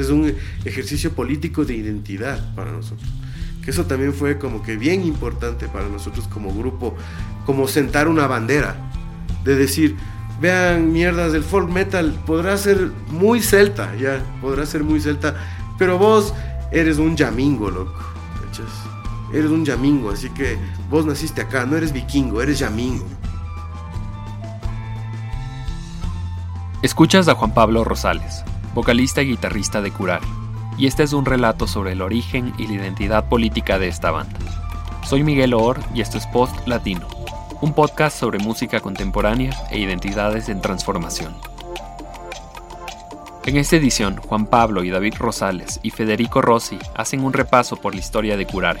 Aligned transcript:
Es 0.00 0.10
un 0.10 0.34
ejercicio 0.64 1.12
político 1.12 1.64
de 1.64 1.74
identidad 1.74 2.54
para 2.54 2.72
nosotros. 2.72 3.08
Que 3.62 3.70
eso 3.70 3.84
también 3.86 4.14
fue 4.14 4.38
como 4.38 4.62
que 4.62 4.76
bien 4.76 5.04
importante 5.04 5.68
para 5.68 5.88
nosotros 5.88 6.26
como 6.28 6.54
grupo, 6.54 6.96
como 7.44 7.68
sentar 7.68 8.08
una 8.08 8.26
bandera, 8.26 8.90
de 9.44 9.54
decir, 9.54 9.96
vean 10.40 10.92
mierdas 10.92 11.32
del 11.32 11.44
folk 11.44 11.68
metal, 11.68 12.18
podrá 12.26 12.56
ser 12.56 12.90
muy 13.08 13.42
celta, 13.42 13.94
ya, 13.96 14.22
podrá 14.40 14.64
ser 14.64 14.82
muy 14.82 15.00
celta, 15.00 15.36
pero 15.78 15.98
vos 15.98 16.32
eres 16.72 16.98
un 16.98 17.16
yamingo, 17.16 17.70
loco, 17.70 18.10
Eres 19.32 19.50
un 19.50 19.64
yamingo, 19.64 20.10
así 20.10 20.28
que 20.30 20.58
vos 20.88 21.06
naciste 21.06 21.40
acá, 21.40 21.64
no 21.64 21.76
eres 21.76 21.92
vikingo, 21.92 22.42
eres 22.42 22.58
yamingo. 22.58 23.06
Escuchas 26.82 27.28
a 27.28 27.34
Juan 27.34 27.54
Pablo 27.54 27.84
Rosales, 27.84 28.42
vocalista 28.74 29.22
y 29.22 29.28
guitarrista 29.28 29.82
de 29.82 29.90
Curar, 29.90 30.20
y 30.78 30.86
este 30.86 31.02
es 31.02 31.12
un 31.12 31.24
relato 31.24 31.66
sobre 31.66 31.92
el 31.92 32.02
origen 32.02 32.54
y 32.58 32.66
la 32.66 32.74
identidad 32.74 33.28
política 33.28 33.78
de 33.78 33.88
esta 33.88 34.10
banda. 34.10 34.38
Soy 35.04 35.22
Miguel 35.22 35.54
Oor 35.54 35.80
y 35.94 36.00
esto 36.00 36.18
es 36.18 36.26
Post 36.28 36.66
Latino, 36.66 37.06
un 37.60 37.74
podcast 37.74 38.18
sobre 38.18 38.38
música 38.38 38.80
contemporánea 38.80 39.52
e 39.70 39.78
identidades 39.78 40.48
en 40.48 40.60
transformación. 40.60 41.34
En 43.44 43.56
esta 43.56 43.76
edición, 43.76 44.16
Juan 44.18 44.46
Pablo 44.46 44.84
y 44.84 44.90
David 44.90 45.14
Rosales 45.18 45.80
y 45.82 45.90
Federico 45.90 46.40
Rossi 46.40 46.78
hacen 46.94 47.24
un 47.24 47.32
repaso 47.32 47.76
por 47.76 47.94
la 47.94 48.00
historia 48.00 48.36
de 48.36 48.46
Curare, 48.46 48.80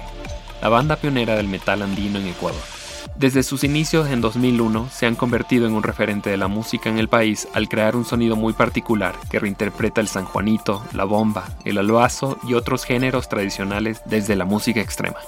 la 0.62 0.68
banda 0.68 0.96
pionera 0.96 1.34
del 1.34 1.48
metal 1.48 1.82
andino 1.82 2.18
en 2.18 2.28
Ecuador. 2.28 2.79
Desde 3.20 3.42
sus 3.42 3.64
inicios 3.64 4.08
en 4.08 4.22
2001 4.22 4.88
se 4.90 5.04
han 5.04 5.14
convertido 5.14 5.66
en 5.66 5.74
un 5.74 5.82
referente 5.82 6.30
de 6.30 6.38
la 6.38 6.48
música 6.48 6.88
en 6.88 6.96
el 6.96 7.08
país 7.08 7.46
al 7.52 7.68
crear 7.68 7.94
un 7.94 8.06
sonido 8.06 8.34
muy 8.34 8.54
particular 8.54 9.14
que 9.30 9.38
reinterpreta 9.38 10.00
el 10.00 10.08
sanjuanito, 10.08 10.82
la 10.94 11.04
bomba, 11.04 11.46
el 11.66 11.76
albazo 11.76 12.38
y 12.48 12.54
otros 12.54 12.86
géneros 12.86 13.28
tradicionales 13.28 14.00
desde 14.06 14.36
la 14.36 14.46
música 14.46 14.80
extrema. 14.80 15.18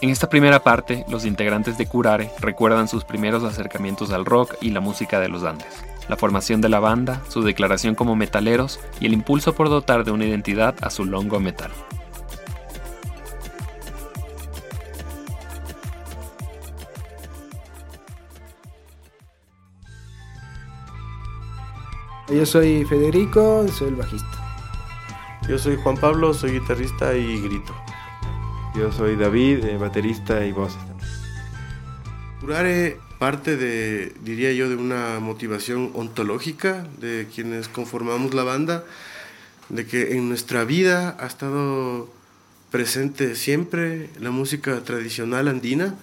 En 0.00 0.10
esta 0.10 0.28
primera 0.28 0.64
parte, 0.64 1.04
los 1.08 1.24
integrantes 1.24 1.78
de 1.78 1.86
Curare 1.86 2.32
recuerdan 2.40 2.88
sus 2.88 3.04
primeros 3.04 3.44
acercamientos 3.44 4.10
al 4.10 4.24
rock 4.24 4.56
y 4.60 4.70
la 4.70 4.80
música 4.80 5.20
de 5.20 5.28
los 5.28 5.44
Andes, 5.44 5.84
la 6.08 6.16
formación 6.16 6.60
de 6.60 6.68
la 6.68 6.80
banda, 6.80 7.22
su 7.28 7.42
declaración 7.42 7.94
como 7.94 8.16
metaleros 8.16 8.80
y 8.98 9.06
el 9.06 9.12
impulso 9.12 9.54
por 9.54 9.68
dotar 9.68 10.02
de 10.02 10.10
una 10.10 10.24
identidad 10.24 10.74
a 10.80 10.90
su 10.90 11.04
longo 11.04 11.38
metal. 11.38 11.70
Yo 22.28 22.46
soy 22.46 22.84
Federico, 22.84 23.66
soy 23.68 23.88
el 23.88 23.96
bajista. 23.96 24.28
Yo 25.48 25.58
soy 25.58 25.76
Juan 25.76 25.96
Pablo, 25.96 26.32
soy 26.32 26.52
guitarrista 26.52 27.16
y 27.16 27.40
grito. 27.40 27.74
Yo 28.76 28.92
soy 28.92 29.16
David, 29.16 29.64
eh, 29.64 29.76
baterista 29.76 30.46
y 30.46 30.52
voz. 30.52 30.72
Curare 32.40 32.98
parte 33.18 33.56
de, 33.56 34.14
diría 34.22 34.52
yo, 34.52 34.68
de 34.68 34.76
una 34.76 35.18
motivación 35.20 35.90
ontológica 35.94 36.86
de 36.98 37.26
quienes 37.34 37.68
conformamos 37.68 38.34
la 38.34 38.44
banda, 38.44 38.84
de 39.68 39.84
que 39.86 40.12
en 40.16 40.28
nuestra 40.28 40.64
vida 40.64 41.16
ha 41.18 41.26
estado 41.26 42.08
presente 42.70 43.34
siempre 43.34 44.10
la 44.20 44.30
música 44.30 44.82
tradicional 44.84 45.48
andina, 45.48 45.96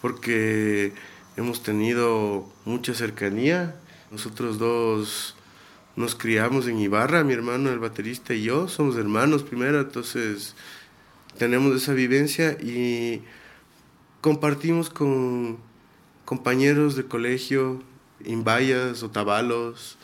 porque 0.00 0.92
hemos 1.36 1.62
tenido 1.62 2.48
mucha 2.64 2.94
cercanía. 2.94 3.76
Nosotros 4.10 4.58
dos 4.58 5.36
nos 5.98 6.14
criamos 6.14 6.68
en 6.68 6.78
Ibarra, 6.78 7.24
mi 7.24 7.32
hermano, 7.32 7.70
el 7.70 7.80
baterista 7.80 8.32
y 8.32 8.44
yo, 8.44 8.68
somos 8.68 8.96
hermanos 8.96 9.42
primero, 9.42 9.80
entonces 9.80 10.54
tenemos 11.36 11.74
esa 11.74 11.92
vivencia 11.92 12.52
y 12.52 13.22
compartimos 14.20 14.90
con 14.90 15.58
compañeros 16.24 16.94
de 16.94 17.04
colegio, 17.04 17.82
Imbayas, 18.24 19.02
Otavalos, 19.02 19.98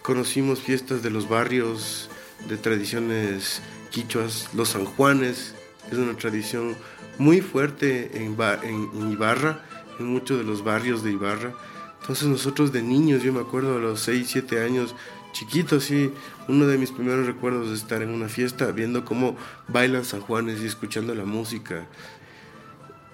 conocimos 0.00 0.60
fiestas 0.60 1.02
de 1.02 1.10
los 1.10 1.28
barrios 1.28 2.08
de 2.48 2.56
tradiciones 2.56 3.60
quichuas, 3.90 4.48
los 4.54 4.70
San 4.70 4.86
Juanes, 4.86 5.54
es 5.92 5.98
una 5.98 6.16
tradición 6.16 6.74
muy 7.18 7.42
fuerte 7.42 8.24
en, 8.24 8.38
en, 8.62 9.12
Ibarra, 9.12 9.66
en 9.98 10.06
muchos 10.06 10.38
de 10.38 10.44
los 10.44 10.64
barrios 10.64 11.04
de 11.04 11.12
Ibarra. 11.12 11.52
Entonces 12.00 12.28
nosotros 12.28 12.72
de 12.72 12.82
niños, 12.82 13.22
yo 13.22 13.32
me 13.32 13.40
acuerdo 13.40 13.76
a 13.76 13.80
los 13.80 14.00
6, 14.00 14.28
7 14.28 14.62
años, 14.62 14.94
chiquito, 15.32 15.80
sí, 15.80 16.12
uno 16.48 16.66
de 16.66 16.78
mis 16.78 16.90
primeros 16.90 17.26
recuerdos 17.26 17.68
es 17.68 17.82
estar 17.82 18.02
en 18.02 18.10
una 18.10 18.28
fiesta 18.28 18.70
viendo 18.72 19.04
cómo 19.04 19.36
bailan 19.68 20.04
San 20.04 20.20
Juanes 20.20 20.60
y 20.60 20.66
escuchando 20.66 21.14
la 21.14 21.24
música. 21.24 21.86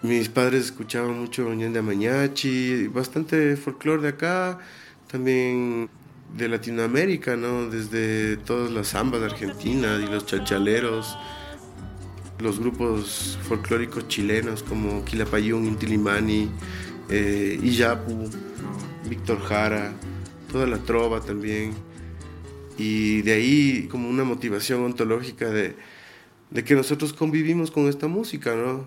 Mis 0.02 0.28
padres 0.28 0.66
escuchaban 0.66 1.19
mucho 1.19 1.48
de 1.48 1.82
Mañachi, 1.82 2.86
bastante 2.88 3.56
folclore 3.56 4.02
de 4.02 4.08
acá, 4.08 4.58
también 5.10 5.88
de 6.36 6.48
Latinoamérica, 6.48 7.36
¿no? 7.36 7.69
Desde 7.69 8.36
todas 8.36 8.70
las 8.70 8.88
zambas 8.88 9.20
de 9.20 9.26
Argentina 9.26 9.98
y 10.02 10.10
los 10.10 10.26
chachaleros, 10.26 11.16
los 12.38 12.58
grupos 12.60 13.38
folclóricos 13.48 14.06
chilenos 14.08 14.62
como 14.62 15.04
Quilapayún, 15.04 15.66
Intilimani, 15.66 16.50
eh, 17.08 17.58
Iyapu, 17.62 18.28
Víctor 19.09 19.41
Jara, 19.41 19.93
toda 20.50 20.66
la 20.66 20.78
trova 20.78 21.21
también 21.21 21.75
y 22.78 23.22
de 23.22 23.32
ahí 23.32 23.88
como 23.91 24.09
una 24.09 24.25
motivación 24.25 24.84
ontológica 24.84 25.49
de, 25.49 25.75
que 26.65 26.75
nosotros 26.75 27.12
convivimos 27.12 27.71
con 27.71 27.88
esta 27.88 28.06
música, 28.06 28.55
¿no? 28.55 28.87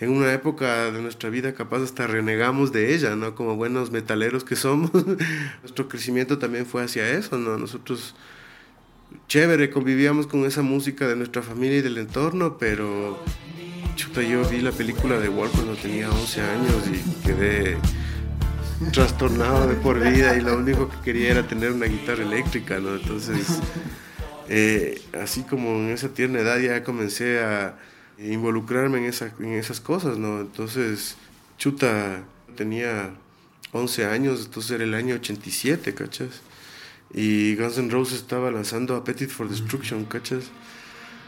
En 0.00 0.10
una 0.10 0.32
época 0.32 0.92
de 0.92 1.02
nuestra 1.02 1.28
vida 1.28 1.54
capaz 1.54 1.82
hasta 1.82 2.06
renegamos 2.06 2.72
de 2.72 2.94
ella, 2.94 3.16
¿no? 3.16 3.34
Como 3.34 3.56
buenos 3.56 3.90
metaleros 3.90 4.44
que 4.44 4.56
somos, 4.56 4.90
nuestro 5.62 5.88
crecimiento 5.88 6.38
también 6.38 6.66
fue 6.66 6.84
hacia 6.84 7.08
eso, 7.10 7.38
¿no? 7.38 7.58
Nosotros, 7.58 8.14
chévere, 9.26 9.70
convivíamos 9.70 10.26
con 10.26 10.44
esa 10.44 10.62
música 10.62 11.08
de 11.08 11.16
nuestra 11.16 11.42
familia 11.42 11.78
y 11.78 11.82
del 11.82 11.98
entorno, 11.98 12.58
pero 12.58 13.18
chuta, 13.96 14.22
yo 14.22 14.48
vi 14.48 14.60
la 14.60 14.70
película 14.70 15.18
de 15.18 15.28
Wolf 15.28 15.52
cuando 15.52 15.74
tenía 15.74 16.10
11 16.10 16.40
años 16.40 16.82
y 16.86 17.26
quedé 17.26 17.76
trastornado 18.92 19.66
de 19.66 19.74
por 19.74 19.98
vida 20.00 20.36
y 20.36 20.40
lo 20.40 20.56
único 20.56 20.88
que 20.88 20.96
quería 21.00 21.32
era 21.32 21.46
tener 21.46 21.72
una 21.72 21.86
guitarra 21.86 22.22
eléctrica, 22.22 22.78
¿no? 22.78 22.94
Entonces, 22.94 23.58
eh, 24.48 25.02
así 25.20 25.42
como 25.42 25.70
en 25.70 25.90
esa 25.90 26.08
tierna 26.10 26.40
edad 26.40 26.58
ya 26.58 26.84
comencé 26.84 27.40
a 27.40 27.76
involucrarme 28.18 28.98
en, 28.98 29.04
esa, 29.04 29.32
en 29.40 29.54
esas 29.54 29.80
cosas, 29.80 30.18
¿no? 30.18 30.40
Entonces, 30.40 31.16
chuta, 31.58 32.22
tenía 32.56 33.10
11 33.72 34.06
años, 34.06 34.44
entonces 34.44 34.72
era 34.72 34.84
el 34.84 34.94
año 34.94 35.16
87, 35.16 35.94
¿cachas? 35.94 36.40
Y 37.12 37.56
Guns 37.56 37.78
N' 37.78 37.90
Roses 37.90 38.18
estaba 38.18 38.50
lanzando 38.50 38.94
Appetite 38.96 39.32
for 39.32 39.48
Destruction, 39.48 40.04
¿cachas? 40.04 40.44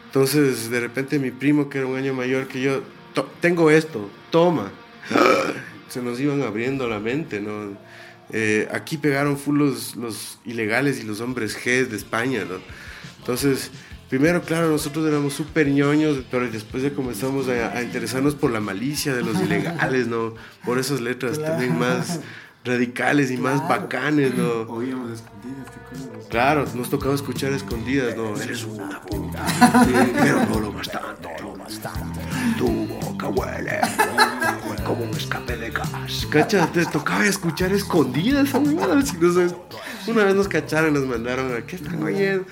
Entonces, 0.07 0.71
de 0.71 0.81
repente 0.81 1.19
mi 1.19 1.31
primo, 1.31 1.69
que 1.69 1.79
era 1.79 1.87
un 1.87 1.97
año 1.97 2.15
mayor 2.15 2.49
que 2.49 2.61
yo, 2.61 2.83
tengo 3.41 3.71
esto, 3.71 4.11
toma 4.31 4.71
se 5.91 6.03
nos 6.03 6.19
iban 6.21 6.43
abriendo 6.43 6.89
la 6.89 7.01
mente, 7.01 7.41
¿no? 7.41 7.77
Eh, 8.33 8.69
aquí 8.71 8.97
pegaron 8.97 9.37
full 9.37 9.59
los, 9.59 9.97
los, 9.97 10.39
ilegales 10.45 11.01
y 11.01 11.03
los 11.03 11.21
hombres 11.21 11.59
G 11.59 11.87
de 11.87 11.97
España, 11.97 12.45
¿no? 12.49 12.59
Entonces, 13.19 13.71
primero, 14.09 14.43
claro, 14.43 14.71
nosotros 14.71 15.07
éramos 15.07 15.33
súper 15.33 15.69
ñoños, 15.69 16.19
pero 16.31 16.49
después 16.49 16.83
ya 16.83 16.91
comenzamos 16.91 17.49
a, 17.49 17.83
interesarnos 17.83 18.37
por 18.37 18.53
la 18.53 18.61
malicia 18.61 19.15
de 19.15 19.23
los 19.23 19.41
ilegales, 19.43 20.07
¿no? 20.07 20.35
Por 20.65 20.79
esas 20.79 21.01
letras 21.01 21.41
también 21.41 21.77
más 21.77 22.21
radicales 22.65 23.31
y 23.31 23.37
más 23.37 23.67
bacanes, 23.69 24.35
¿no? 24.37 24.63
Oíamos 24.73 25.11
escondidas, 25.13 25.67
¿te 25.67 26.29
Claro, 26.29 26.67
nos 26.75 26.89
tocaba 26.89 27.15
escuchar 27.15 27.53
escondidas, 27.53 28.17
¿no? 28.17 28.41
Eres 28.41 28.63
una 28.65 29.01
puta, 29.01 29.45
pero 30.23 30.47
no 30.47 30.61
lo 30.61 30.73
bastante, 30.73 31.29
no 31.41 31.49
lo 31.49 31.57
bastante. 31.57 32.21
Tu 32.59 32.87
boca 32.87 33.29
huele 33.29 33.81
escape 35.21 35.57
de 35.57 35.71
gas. 35.71 36.27
Cacha, 36.31 36.71
te 36.73 36.85
tocaba 36.87 37.27
escuchar 37.27 37.73
escondidas, 37.73 38.53
Una 38.55 40.25
vez 40.25 40.35
nos 40.35 40.49
cacharon, 40.49 40.95
nos 40.95 41.07
mandaron 41.07 41.55
a 41.55 41.63
qué 41.67 41.77
están 41.77 42.03
oyendo. 42.03 42.45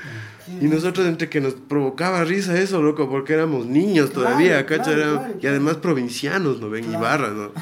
Y 0.60 0.64
nosotros 0.64 1.06
entre 1.06 1.28
que 1.28 1.40
nos 1.40 1.54
provocaba 1.54 2.24
risa 2.24 2.58
eso, 2.58 2.80
loco, 2.80 3.08
porque 3.08 3.34
éramos 3.34 3.66
niños 3.66 4.12
todavía, 4.12 4.64
cacha, 4.64 4.92
y 5.40 5.46
además 5.46 5.76
provincianos, 5.76 6.60
¿no? 6.60 6.70
Ven 6.70 6.90
Ibarra, 6.90 7.30
¿no? 7.30 7.52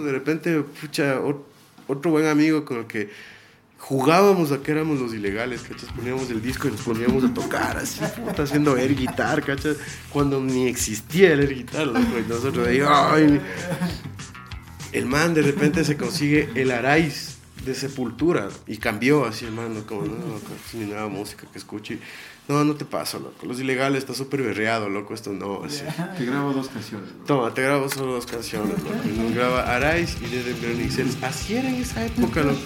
De 0.00 0.12
repente, 0.12 0.60
pucha, 0.80 1.18
otro 1.88 2.10
buen 2.10 2.26
amigo 2.26 2.64
con 2.64 2.78
el 2.78 2.86
que 2.86 3.10
jugábamos 3.78 4.52
a 4.52 4.58
que 4.58 4.70
éramos 4.70 5.00
los 5.00 5.12
ilegales, 5.12 5.62
¿cachas? 5.62 5.90
Poníamos 5.96 6.30
el 6.30 6.40
disco 6.40 6.68
y 6.68 6.70
nos 6.70 6.82
poníamos 6.82 7.24
a 7.24 7.34
tocar 7.34 7.76
así, 7.78 8.00
puta, 8.24 8.44
haciendo 8.44 8.76
air 8.76 8.94
guitar, 8.94 9.42
¿cachas? 9.42 9.78
Cuando 10.12 10.40
ni 10.40 10.68
existía 10.68 11.32
el 11.32 11.40
air 11.40 11.54
guitar, 11.54 11.86
loco, 11.86 12.18
y 12.24 12.28
nosotros 12.28 12.68
ahí, 12.68 12.80
¡ay! 12.86 13.40
El 14.92 15.06
man 15.06 15.34
de 15.34 15.42
repente 15.42 15.84
se 15.84 15.96
consigue 15.96 16.48
el 16.54 16.70
Arais 16.70 17.36
de 17.64 17.74
sepultura 17.74 18.48
y 18.66 18.78
cambió 18.78 19.24
así, 19.26 19.44
hermano, 19.44 19.84
como 19.86 20.02
no, 20.02 20.14
ni 20.74 20.86
nueva 20.86 21.08
música 21.08 21.46
que 21.52 21.58
escuche. 21.58 21.98
No, 22.48 22.64
no 22.64 22.74
te 22.74 22.84
pasa, 22.84 23.18
loco. 23.18 23.46
Los 23.46 23.60
ilegales 23.60 23.98
está 23.98 24.12
súper 24.14 24.42
berreado, 24.42 24.88
loco. 24.88 25.14
Esto 25.14 25.32
no, 25.32 25.62
así. 25.62 25.82
Te 26.18 26.24
grabo 26.24 26.52
dos 26.52 26.68
canciones. 26.68 27.08
Toma, 27.24 27.54
te 27.54 27.62
grabo 27.62 27.88
solo 27.88 28.14
dos 28.14 28.26
canciones, 28.26 28.82
loco. 28.82 28.96
Nos 29.16 29.34
graba 29.34 29.72
Arais 29.76 30.16
y 30.20 30.26
Desde 30.34 30.54
Bronixels. 30.54 31.22
Así 31.22 31.54
era 31.54 31.68
en 31.68 31.76
esa 31.76 32.04
época, 32.04 32.42
loco. 32.42 32.58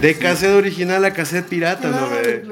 De 0.00 0.18
cassette 0.18 0.50
original 0.50 1.02
a 1.06 1.14
cassette 1.14 1.48
pirata, 1.48 1.90
¿no? 1.90 2.10
ve? 2.10 2.44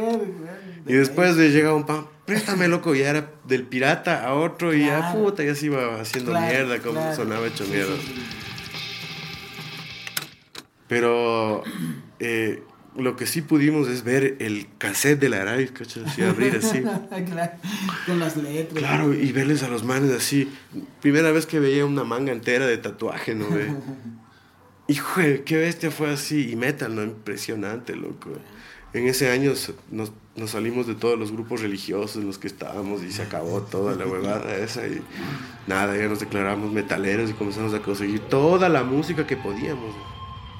Y 0.86 0.94
después 0.94 1.36
le 1.36 1.50
llega 1.50 1.75
un 1.75 1.84
pan, 1.84 2.06
préstame, 2.25 2.69
loco. 2.69 2.94
Y 2.94 3.00
ya 3.00 3.10
era 3.10 3.30
del 3.46 3.64
pirata 3.64 4.25
a 4.25 4.32
otro 4.32 4.72
y 4.72 4.86
ya, 4.86 5.12
puta, 5.12 5.44
ya 5.44 5.54
se 5.54 5.66
iba 5.66 6.00
haciendo 6.00 6.32
mierda, 6.40 6.78
como 6.78 7.14
sonaba 7.14 7.46
hecho 7.48 7.64
Sí, 7.66 7.70
mierda. 7.72 7.96
sí, 7.96 8.14
sí. 8.14 8.22
Pero 10.88 11.62
eh, 12.19 12.62
lo 12.96 13.14
que 13.17 13.26
sí 13.26 13.43
pudimos 13.43 13.88
es 13.88 14.02
ver 14.02 14.37
el 14.40 14.67
cassette 14.79 15.20
de 15.20 15.29
la 15.29 15.43
Arais, 15.43 15.70
¿cachai? 15.70 16.05
Así, 16.05 16.23
abrir 16.23 16.56
así. 16.56 16.82
Claro, 17.26 17.52
Con 18.06 18.19
las 18.19 18.37
letras. 18.37 18.79
Claro, 18.79 19.14
y 19.14 19.31
verles 19.32 19.62
a 19.62 19.69
los 19.69 19.85
manes 19.85 20.11
así. 20.12 20.50
Primera 21.00 21.31
vez 21.31 21.46
que 21.46 21.61
veía 21.61 21.85
una 21.87 22.05
manga 22.05 22.32
entera 22.32 22.67
de 22.67 22.79
tatuaje, 22.79 23.35
¿no 23.35 23.49
ve? 23.49 23.73
Hijo, 24.88 25.20
qué 25.44 25.56
bestia 25.58 25.90
fue 25.90 26.11
así. 26.11 26.50
Y 26.50 26.56
metal, 26.56 26.94
¿no? 26.94 27.02
Impresionante, 27.02 27.94
loco. 27.94 28.31
En 28.94 29.06
ese 29.06 29.31
año 29.31 29.52
nos, 29.90 30.12
nos 30.35 30.50
salimos 30.50 30.87
de 30.87 30.94
todos 30.94 31.19
los 31.19 31.31
grupos 31.31 31.61
religiosos 31.61 32.17
en 32.17 32.26
los 32.26 32.38
que 32.38 32.46
estábamos 32.46 33.02
y 33.02 33.12
se 33.12 33.20
acabó 33.20 33.61
toda 33.61 33.94
la 33.94 34.06
huevada 34.06 34.56
esa. 34.56 34.87
Y 34.87 35.02
nada, 35.67 35.94
ya 35.94 36.08
nos 36.08 36.20
declaramos 36.20 36.73
metaleros 36.73 37.29
y 37.29 37.35
comenzamos 37.35 37.75
a 37.75 37.81
conseguir 37.81 38.20
toda 38.20 38.70
la 38.70 38.82
música 38.82 39.26
que 39.26 39.37
podíamos. 39.37 39.94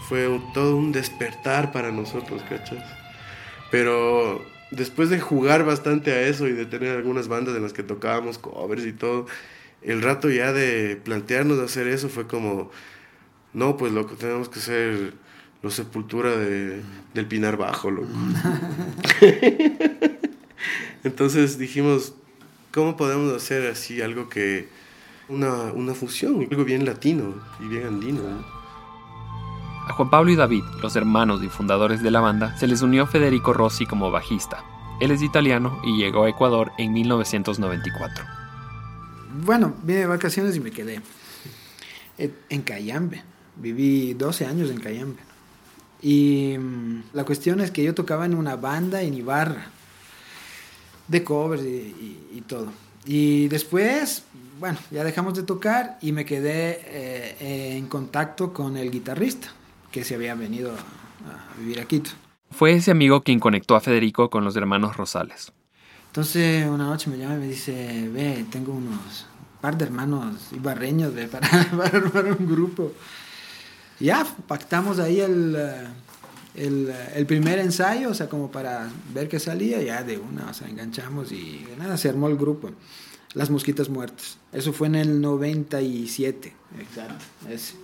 Fue 0.08 0.40
todo 0.55 0.76
un 0.76 0.93
despertar 0.93 1.72
para 1.72 1.93
nosotros, 1.93 2.43
¿cachas? 2.49 2.82
Pero 3.70 4.43
después 4.70 5.10
de 5.10 5.20
jugar 5.20 5.64
bastante 5.64 6.12
a 6.12 6.22
eso 6.22 6.46
y 6.49 6.52
de 6.52 6.66
tener 6.66 6.96
algunas 6.96 7.28
bandas 7.28 7.55
en 7.56 7.62
las 7.62 7.72
que 7.72 7.82
tocábamos 7.82 8.38
covers 8.38 8.87
y 8.87 8.93
todo, 8.93 9.26
el 9.82 10.02
rato 10.02 10.31
ya 10.31 10.52
de 10.52 10.96
plantearnos 10.96 11.58
hacer 11.58 11.88
eso 11.88 12.08
fue 12.08 12.26
como, 12.26 12.70
no, 13.52 13.76
pues 13.76 13.93
loco, 13.93 14.14
tenemos 14.14 14.49
que 14.49 14.60
ser 14.60 15.14
los 15.62 15.75
sepultura 15.75 16.37
de, 16.37 16.82
del 17.14 17.26
Pinar 17.26 17.56
Bajo, 17.56 17.90
loco. 17.90 18.08
Entonces 21.05 21.58
dijimos, 21.58 22.14
¿cómo 22.72 22.96
podemos 22.96 23.34
hacer 23.34 23.70
así 23.70 24.00
algo 24.00 24.28
que, 24.28 24.69
una, 25.28 25.72
una 25.72 25.94
fusión, 25.94 26.46
algo 26.50 26.64
bien 26.64 26.84
latino 26.84 27.34
y 27.60 27.69
bien 27.69 27.87
andino? 27.87 28.22
¿no? 28.22 28.57
A 29.88 29.94
Juan 29.94 30.11
Pablo 30.11 30.31
y 30.31 30.37
David, 30.37 30.64
los 30.82 30.96
hermanos 30.96 31.43
y 31.43 31.49
fundadores 31.49 32.02
de 32.02 32.11
la 32.11 32.20
banda, 32.20 32.56
se 32.58 32.67
les 32.67 32.82
unió 32.82 33.06
Federico 33.06 33.55
Rossi 33.55 33.87
como 33.87 34.11
bajista. 34.11 34.62
Él 35.00 35.11
es 35.11 35.23
italiano 35.23 35.81
y 35.82 35.96
llegó 35.96 36.25
a 36.25 36.29
Ecuador 36.29 36.73
en 36.76 36.93
1994. 36.93 38.25
Bueno, 39.44 39.75
vine 39.82 40.00
de 40.00 40.06
vacaciones 40.06 40.56
y 40.56 40.61
me 40.61 40.70
quedé 40.70 41.00
en 42.19 42.62
Cayambe. 42.62 43.23
Viví 43.56 44.14
12 44.14 44.46
años 44.46 44.70
en 44.70 44.81
Cayambe. 44.81 45.20
Y 46.02 46.56
mm, 46.58 47.02
la 47.12 47.25
cuestión 47.25 47.61
es 47.61 47.70
que 47.70 47.82
yo 47.82 47.94
tocaba 47.94 48.26
en 48.26 48.34
una 48.34 48.56
banda 48.56 49.02
en 49.02 49.14
Ibarra, 49.14 49.69
de 51.06 51.25
covers 51.25 51.62
y, 51.62 52.43
todo. 52.46 52.73
Y 53.05 53.49
después, 53.49 54.25
bueno, 54.61 54.79
ya 54.91 55.02
dejamos 55.02 55.34
de 55.34 55.43
tocar 55.43 55.99
y 56.02 56.12
me 56.12 56.25
quedé 56.25 56.81
eh, 56.84 57.76
en 57.76 57.87
contacto 57.87 58.52
con 58.52 58.76
el 58.76 58.91
guitarrista, 58.91 59.49
que 59.90 60.05
se 60.05 60.14
había 60.14 60.35
venido 60.35 60.73
a, 60.73 60.75
a 60.75 61.58
vivir 61.58 61.81
a 61.81 61.85
Quito. 61.85 62.11
Fue 62.50 62.73
ese 62.73 62.90
amigo 62.90 63.23
quien 63.23 63.40
conectó 63.40 63.76
a 63.76 63.81
Federico 63.81 64.31
con 64.31 64.44
los 64.44 64.56
hermanos 64.56 64.96
Rosales. 64.96 65.52
Entonces 66.06 66.67
una 66.67 66.85
noche 66.87 67.11
me 67.11 67.19
llama 67.19 67.37
y 67.37 67.38
me 67.38 67.49
dice, 67.49 68.08
ve, 68.12 68.46
tengo 68.50 68.73
unos 68.73 69.26
par 69.61 69.76
de 69.76 69.85
hermanos 69.85 70.52
ibarreños 70.52 71.14
ve, 71.14 71.29
para, 71.29 71.49
para 71.49 71.99
armar 71.99 72.37
un 72.38 72.49
grupo. 72.49 72.93
Y 74.00 74.06
ya, 74.06 74.25
pactamos 74.46 74.99
ahí 74.99 75.20
el, 75.20 75.56
eh, 75.56 75.87
el, 76.55 76.94
el 77.14 77.26
primer 77.26 77.58
ensayo, 77.58 78.11
o 78.11 78.14
sea, 78.14 78.29
como 78.29 78.50
para 78.50 78.88
ver 79.12 79.29
qué 79.29 79.41
salía, 79.41 79.82
ya 79.82 80.02
de 80.02 80.19
una, 80.19 80.50
o 80.50 80.55
sea, 80.55 80.69
enganchamos 80.69 81.32
y 81.32 81.64
de 81.64 81.76
nada, 81.76 81.96
se 81.96 82.08
armó 82.08 82.29
el 82.29 82.37
grupo. 82.37 82.70
Las 83.34 83.50
Mosquitas 83.50 83.91
Muertas. 83.91 84.38
Eso 84.52 84.73
fue 84.73 84.87
en 84.87 84.94
el 84.94 85.20
97. 85.20 86.55
Exacto. 86.79 87.25
Ese. 87.50 87.75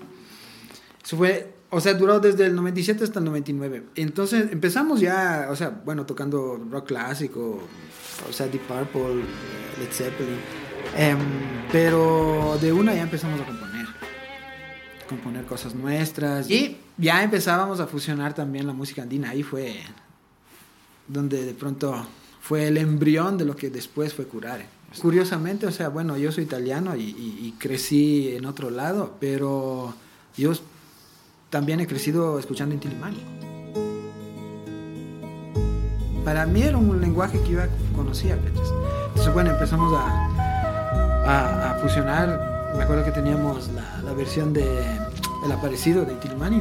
Eso 1.04 1.16
fue, 1.18 1.53
o 1.74 1.80
sea, 1.80 1.94
duró 1.94 2.20
desde 2.20 2.46
el 2.46 2.54
97 2.54 3.04
hasta 3.04 3.18
el 3.18 3.24
99. 3.26 3.84
Entonces 3.96 4.50
empezamos 4.52 5.00
ya, 5.00 5.48
o 5.50 5.56
sea, 5.56 5.70
bueno, 5.84 6.06
tocando 6.06 6.56
rock 6.70 6.86
clásico, 6.88 7.60
o 8.28 8.32
sea, 8.32 8.46
Deep 8.46 8.62
Purple, 8.62 9.20
eh, 9.22 9.24
Led 9.80 9.90
Zeppelin. 9.92 10.38
Em, 10.96 11.18
pero 11.72 12.56
de 12.60 12.72
una 12.72 12.94
ya 12.94 13.02
empezamos 13.02 13.40
a 13.40 13.44
componer. 13.46 13.86
Componer 15.08 15.44
cosas 15.44 15.74
nuestras. 15.74 16.50
Y 16.50 16.76
ya 16.96 17.22
empezábamos 17.22 17.80
a 17.80 17.86
fusionar 17.86 18.34
también 18.34 18.66
la 18.66 18.72
música 18.72 19.02
andina. 19.02 19.30
Ahí 19.30 19.42
fue 19.42 19.76
donde 21.08 21.44
de 21.44 21.54
pronto 21.54 22.06
fue 22.40 22.68
el 22.68 22.76
embrión 22.78 23.36
de 23.38 23.44
lo 23.44 23.56
que 23.56 23.70
después 23.70 24.14
fue 24.14 24.26
Curare. 24.26 24.66
Curiosamente, 25.00 25.66
o 25.66 25.72
sea, 25.72 25.88
bueno, 25.88 26.16
yo 26.16 26.30
soy 26.30 26.44
italiano 26.44 26.94
y, 26.94 27.00
y- 27.02 27.38
y 27.46 27.52
crecí 27.58 28.34
en 28.36 28.44
otro 28.46 28.70
lado, 28.70 29.16
pero 29.18 29.92
yo 30.36 30.52
también 31.54 31.78
he 31.78 31.86
crecido 31.86 32.36
escuchando 32.40 32.74
Intilimani. 32.74 33.22
Para 36.24 36.46
mí 36.46 36.62
era 36.62 36.76
un 36.76 37.00
lenguaje 37.00 37.40
que 37.42 37.52
yo 37.52 37.60
conocía. 37.94 38.34
Entonces, 38.34 39.32
bueno, 39.32 39.50
empezamos 39.50 39.94
a, 39.96 41.78
fusionar. 41.80 42.72
Me 42.76 42.82
acuerdo 42.82 43.04
que 43.04 43.12
teníamos 43.12 43.70
la, 44.04 44.12
versión 44.14 44.52
de 44.52 44.64
El 45.44 45.52
Aparecido 45.52 46.04
de 46.04 46.14
Intilimani. 46.14 46.60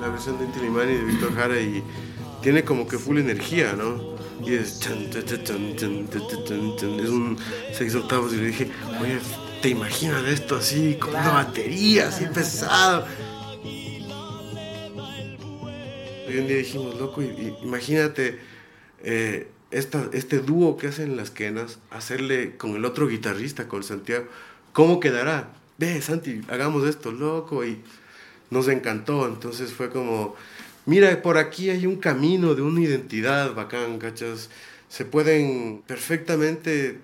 La 0.00 0.08
versión 0.08 0.38
de 0.38 0.46
Intilimani 0.46 0.94
de 0.94 1.04
Víctor 1.04 1.34
Jara 1.34 1.60
y 1.60 1.82
tiene 2.40 2.64
como 2.64 2.86
que 2.86 2.96
full 2.96 3.18
energía, 3.18 3.74
¿no? 3.74 4.14
Y 4.42 4.54
es. 4.54 4.80
es 4.80 5.50
un 7.10 7.36
seis 7.74 7.94
octavos. 7.94 8.32
Y 8.32 8.36
le 8.36 8.46
dije, 8.46 8.70
oye, 9.02 9.18
¿te 9.60 9.68
imaginas 9.68 10.24
esto 10.24 10.56
así, 10.56 10.94
con 10.94 11.10
una 11.10 11.30
batería, 11.30 12.08
así 12.08 12.24
pesado? 12.24 13.04
Y 16.34 16.38
un 16.38 16.48
día 16.48 16.56
dijimos, 16.56 16.98
loco, 16.98 17.22
y- 17.22 17.54
imagínate 17.62 18.40
eh, 19.04 19.46
esta, 19.70 20.08
este 20.12 20.40
dúo 20.40 20.76
que 20.76 20.88
hacen 20.88 21.16
las 21.16 21.30
quenas, 21.30 21.78
hacerle 21.90 22.56
con 22.56 22.74
el 22.74 22.84
otro 22.84 23.06
guitarrista, 23.06 23.68
con 23.68 23.84
Santiago, 23.84 24.26
¿cómo 24.72 24.98
quedará? 24.98 25.52
Ve, 25.78 26.02
Santi, 26.02 26.40
hagamos 26.48 26.88
esto, 26.88 27.12
loco, 27.12 27.64
y 27.64 27.78
nos 28.50 28.66
encantó, 28.66 29.28
entonces 29.28 29.72
fue 29.72 29.90
como, 29.90 30.34
mira, 30.86 31.22
por 31.22 31.38
aquí 31.38 31.70
hay 31.70 31.86
un 31.86 31.96
camino 31.96 32.56
de 32.56 32.62
una 32.62 32.80
identidad 32.80 33.54
bacán, 33.54 33.98
¿cachas? 34.00 34.50
Se 34.88 35.04
pueden 35.04 35.82
perfectamente 35.86 36.98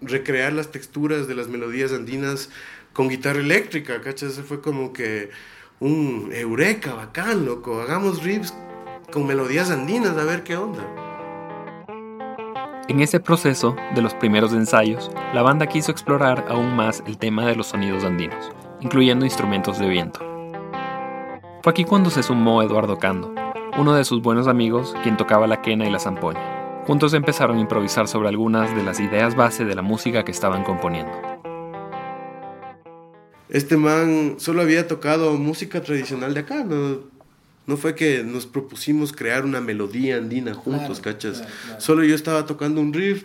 recrear 0.00 0.54
las 0.54 0.72
texturas 0.72 1.28
de 1.28 1.34
las 1.34 1.48
melodías 1.48 1.92
andinas 1.92 2.48
con 2.94 3.08
guitarra 3.10 3.40
eléctrica, 3.40 4.00
¿cachas? 4.00 4.40
Fue 4.46 4.62
como 4.62 4.94
que 4.94 5.28
un 5.80 6.30
eureka 6.32 6.94
bacán, 6.94 7.44
loco, 7.44 7.80
hagamos 7.80 8.22
riffs 8.22 8.54
con 9.12 9.26
melodías 9.26 9.70
andinas, 9.70 10.16
a 10.16 10.24
ver 10.24 10.42
qué 10.42 10.56
onda. 10.56 10.82
En 12.88 13.00
ese 13.00 13.20
proceso 13.20 13.76
de 13.94 14.02
los 14.02 14.14
primeros 14.14 14.52
ensayos, 14.52 15.10
la 15.32 15.42
banda 15.42 15.66
quiso 15.66 15.92
explorar 15.92 16.46
aún 16.48 16.74
más 16.74 17.02
el 17.06 17.16
tema 17.16 17.46
de 17.46 17.54
los 17.54 17.68
sonidos 17.68 18.04
andinos, 18.04 18.50
incluyendo 18.80 19.24
instrumentos 19.24 19.78
de 19.78 19.88
viento. 19.88 20.20
Fue 21.62 21.70
aquí 21.70 21.84
cuando 21.84 22.10
se 22.10 22.22
sumó 22.22 22.62
Eduardo 22.62 22.98
Cando, 22.98 23.32
uno 23.78 23.94
de 23.94 24.04
sus 24.04 24.20
buenos 24.20 24.48
amigos 24.48 24.94
quien 25.02 25.16
tocaba 25.16 25.46
la 25.46 25.62
quena 25.62 25.86
y 25.86 25.90
la 25.90 26.00
zampoña. 26.00 26.82
Juntos 26.86 27.14
empezaron 27.14 27.58
a 27.58 27.60
improvisar 27.60 28.08
sobre 28.08 28.28
algunas 28.28 28.74
de 28.74 28.82
las 28.82 28.98
ideas 28.98 29.36
base 29.36 29.64
de 29.64 29.76
la 29.76 29.82
música 29.82 30.24
que 30.24 30.32
estaban 30.32 30.64
componiendo. 30.64 31.31
Este 33.52 33.76
man 33.76 34.36
solo 34.38 34.62
había 34.62 34.88
tocado 34.88 35.36
música 35.36 35.82
tradicional 35.82 36.32
de 36.32 36.40
acá, 36.40 36.64
no, 36.64 37.00
no 37.66 37.76
fue 37.76 37.94
que 37.94 38.22
nos 38.24 38.46
propusimos 38.46 39.12
crear 39.12 39.44
una 39.44 39.60
melodía 39.60 40.16
andina 40.16 40.54
juntos, 40.54 41.00
Claro, 41.00 41.18
¿cachas? 41.18 41.40
claro, 41.40 41.52
claro. 41.66 41.80
Solo 41.82 42.02
yo 42.04 42.14
estaba 42.14 42.46
tocando 42.46 42.80
un 42.80 42.94
riff 42.94 43.24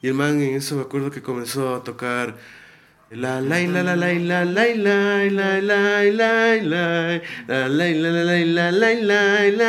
y 0.00 0.08
el 0.08 0.14
man 0.14 0.40
en 0.40 0.54
eso 0.56 0.76
me 0.76 0.82
acuerdo 0.82 1.10
que 1.10 1.20
comenzó 1.20 1.74
a 1.76 1.84
tocar 1.84 2.36
la 3.10 3.42
la 3.42 3.60
la 3.60 3.82
la 3.82 3.94
la 3.94 4.14
la 4.14 4.14
la 4.14 4.44
la 4.44 4.74
la 4.74 5.60
la 5.60 5.60
la 5.60 6.02
la 6.58 6.58
la 6.58 7.68
la 7.68 7.68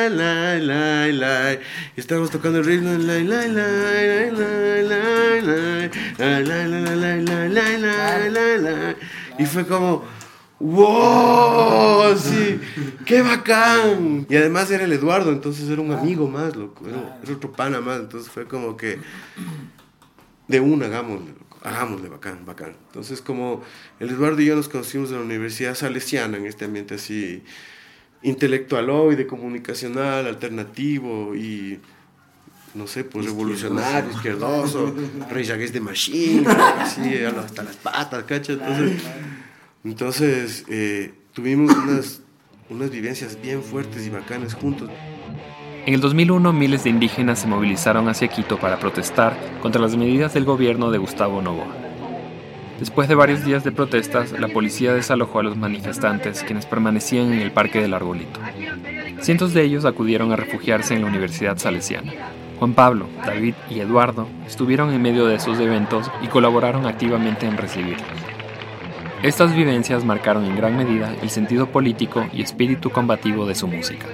la 0.10 0.58
la 0.60 1.08
la 1.12 1.53
y 1.96 2.00
estábamos 2.00 2.32
tocando 2.32 2.60
el 2.60 2.65
riff 2.65 2.82
la 2.82 2.98
la 2.98 3.20
la 3.20 3.46
la 3.46 3.51
la 3.51 3.58
la 6.17 6.39
la 6.39 6.39
la 6.39 6.55
la 7.17 7.38
la 7.77 8.29
la 8.29 8.58
la 8.58 8.96
y 9.38 9.46
fue 9.46 9.65
como 9.65 10.04
¡Wow! 10.60 12.18
Sí, 12.18 12.62
¡qué 13.06 13.22
bacán! 13.22 14.25
Y 14.30 14.36
además 14.38 14.72
era 14.72 14.86
el 14.86 14.94
Eduardo, 14.94 15.32
entonces 15.32 15.70
era 15.70 15.82
un 15.82 15.92
amigo 15.92 16.30
más, 16.30 16.56
loco. 16.56 16.88
Era, 16.88 17.20
era 17.22 17.34
otro 17.34 17.51
pana 17.51 17.82
más, 17.82 18.00
entonces 18.00 18.32
fue 18.32 18.46
como 18.46 18.77
que 18.77 19.00
de 20.48 20.60
una, 20.62 20.86
hagámosle, 20.86 21.32
loco, 21.32 21.60
hagámosle, 21.62 22.08
bacán, 22.08 22.46
bacán. 22.46 22.77
Entonces, 22.88 23.22
como 23.22 23.63
el 24.00 24.10
Eduardo 24.12 24.42
y 24.42 24.46
yo 24.46 24.56
nos 24.56 24.70
conocimos 24.70 25.10
en 25.10 25.18
la 25.18 25.24
Universidad 25.24 25.75
Salesiana, 25.75 26.38
en 26.38 26.46
este 26.46 26.65
ambiente 26.65 26.96
así 26.96 27.44
intelectualoide, 28.22 29.27
comunicacional, 29.27 30.25
alternativo 30.25 31.36
y 31.36 31.82
no 32.75 32.88
sé, 32.88 33.05
pues 33.05 33.25
revolucionario, 33.25 34.12
izquierdoso, 34.12 34.94
Rey 35.32 35.50
Against 35.50 35.74
de 35.74 35.79
Machine, 35.79 36.48
así, 36.48 37.15
hasta 37.24 37.63
las 37.63 37.75
patas, 37.77 38.24
¿cachai? 38.25 38.55
Entonces, 38.55 39.01
entonces 39.84 40.65
eh, 40.70 41.13
tuvimos 41.34 41.75
unas, 41.75 42.22
unas 42.70 42.91
vivencias 42.91 43.39
bien 43.41 43.63
fuertes 43.63 44.05
y 44.05 44.10
bacanas 44.10 44.53
juntos. 44.53 44.89
En 45.86 45.94
el 45.94 46.01
2001, 46.01 46.51
miles 46.51 46.84
de 46.84 46.89
indígenas 46.89 47.39
se 47.39 47.48
movilizaron 47.48 48.10
hacia 48.10 48.27
Quito 48.27 48.60
para 48.60 48.79
protestar 48.79 49.38
contra 49.62 49.82
las 49.82 49.96
medidas 49.96 50.34
del 50.34 50.44
gobierno 50.44 50.91
de 50.91 50.98
Gustavo 50.98 51.41
Novoa. 51.41 51.67
Después 52.79 53.08
de 53.08 53.15
varios 53.15 53.46
días 53.46 53.63
de 53.63 53.72
protestas, 53.72 54.34
la 54.34 54.50
policía 54.50 54.94
desalojó 54.94 55.39
a 55.39 55.44
los 55.44 55.55
manifestantes, 55.55 56.44
quienes 56.44 56.65
permanecían 56.65 57.32
en 57.32 57.39
el 57.39 57.51
Parque 57.51 57.82
del 57.82 57.94
Arbolito. 57.94 58.39
Cientos 59.22 59.53
de 59.53 59.63
ellos 59.63 59.86
acudieron 59.86 60.34
a 60.34 60.36
refugiarse 60.36 60.94
en 60.94 61.03
la 61.03 61.08
Universidad 61.08 61.58
Salesiana. 61.58 62.12
Juan 62.59 62.74
Pablo, 62.74 63.07
David 63.25 63.53
y 63.69 63.79
Eduardo 63.79 64.27
estuvieron 64.47 64.93
en 64.93 65.01
medio 65.01 65.25
de 65.25 65.35
esos 65.35 65.59
eventos 65.59 66.09
y 66.21 66.27
colaboraron 66.27 66.85
activamente 66.85 67.45
en 67.45 67.57
recibirlos. 67.57 68.07
Estas 69.24 69.55
vivencias 69.55 70.05
marcaron 70.05 70.45
en 70.45 70.55
gran 70.55 70.77
medida 70.77 71.15
el 71.21 71.29
sentido 71.29 71.71
político 71.71 72.25
y 72.31 72.41
espíritu 72.41 72.91
combativo 72.91 73.45
de 73.45 73.55
su 73.55 73.67
música. 73.67 74.05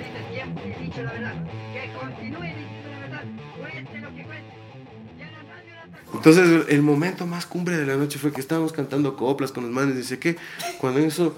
Entonces 6.13 6.65
el 6.69 6.81
momento 6.81 7.25
más 7.25 7.45
cumbre 7.45 7.77
de 7.77 7.85
la 7.85 7.95
noche 7.95 8.19
fue 8.19 8.31
que 8.31 8.41
estábamos 8.41 8.71
cantando 8.73 9.15
coplas 9.15 9.51
con 9.51 9.63
los 9.63 9.71
manes, 9.71 9.95
dice 9.95 10.19
que 10.19 10.37
cuando 10.79 10.99
eso 10.99 11.35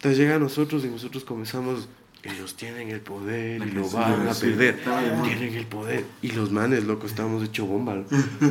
te 0.00 0.14
llega 0.14 0.34
a 0.34 0.38
nosotros 0.38 0.84
y 0.84 0.88
nosotros 0.88 1.24
comenzamos, 1.24 1.88
ellos 2.34 2.56
tienen 2.56 2.90
el 2.90 3.00
poder 3.00 3.62
y 3.62 3.70
lo 3.70 3.88
van 3.90 4.28
a 4.28 4.34
perder, 4.34 4.78
tienen 5.24 5.54
el 5.54 5.66
poder. 5.66 6.04
Y 6.22 6.32
los 6.32 6.50
manes, 6.50 6.84
loco, 6.84 7.06
estábamos 7.06 7.44
hecho 7.44 7.66
bomba, 7.66 8.02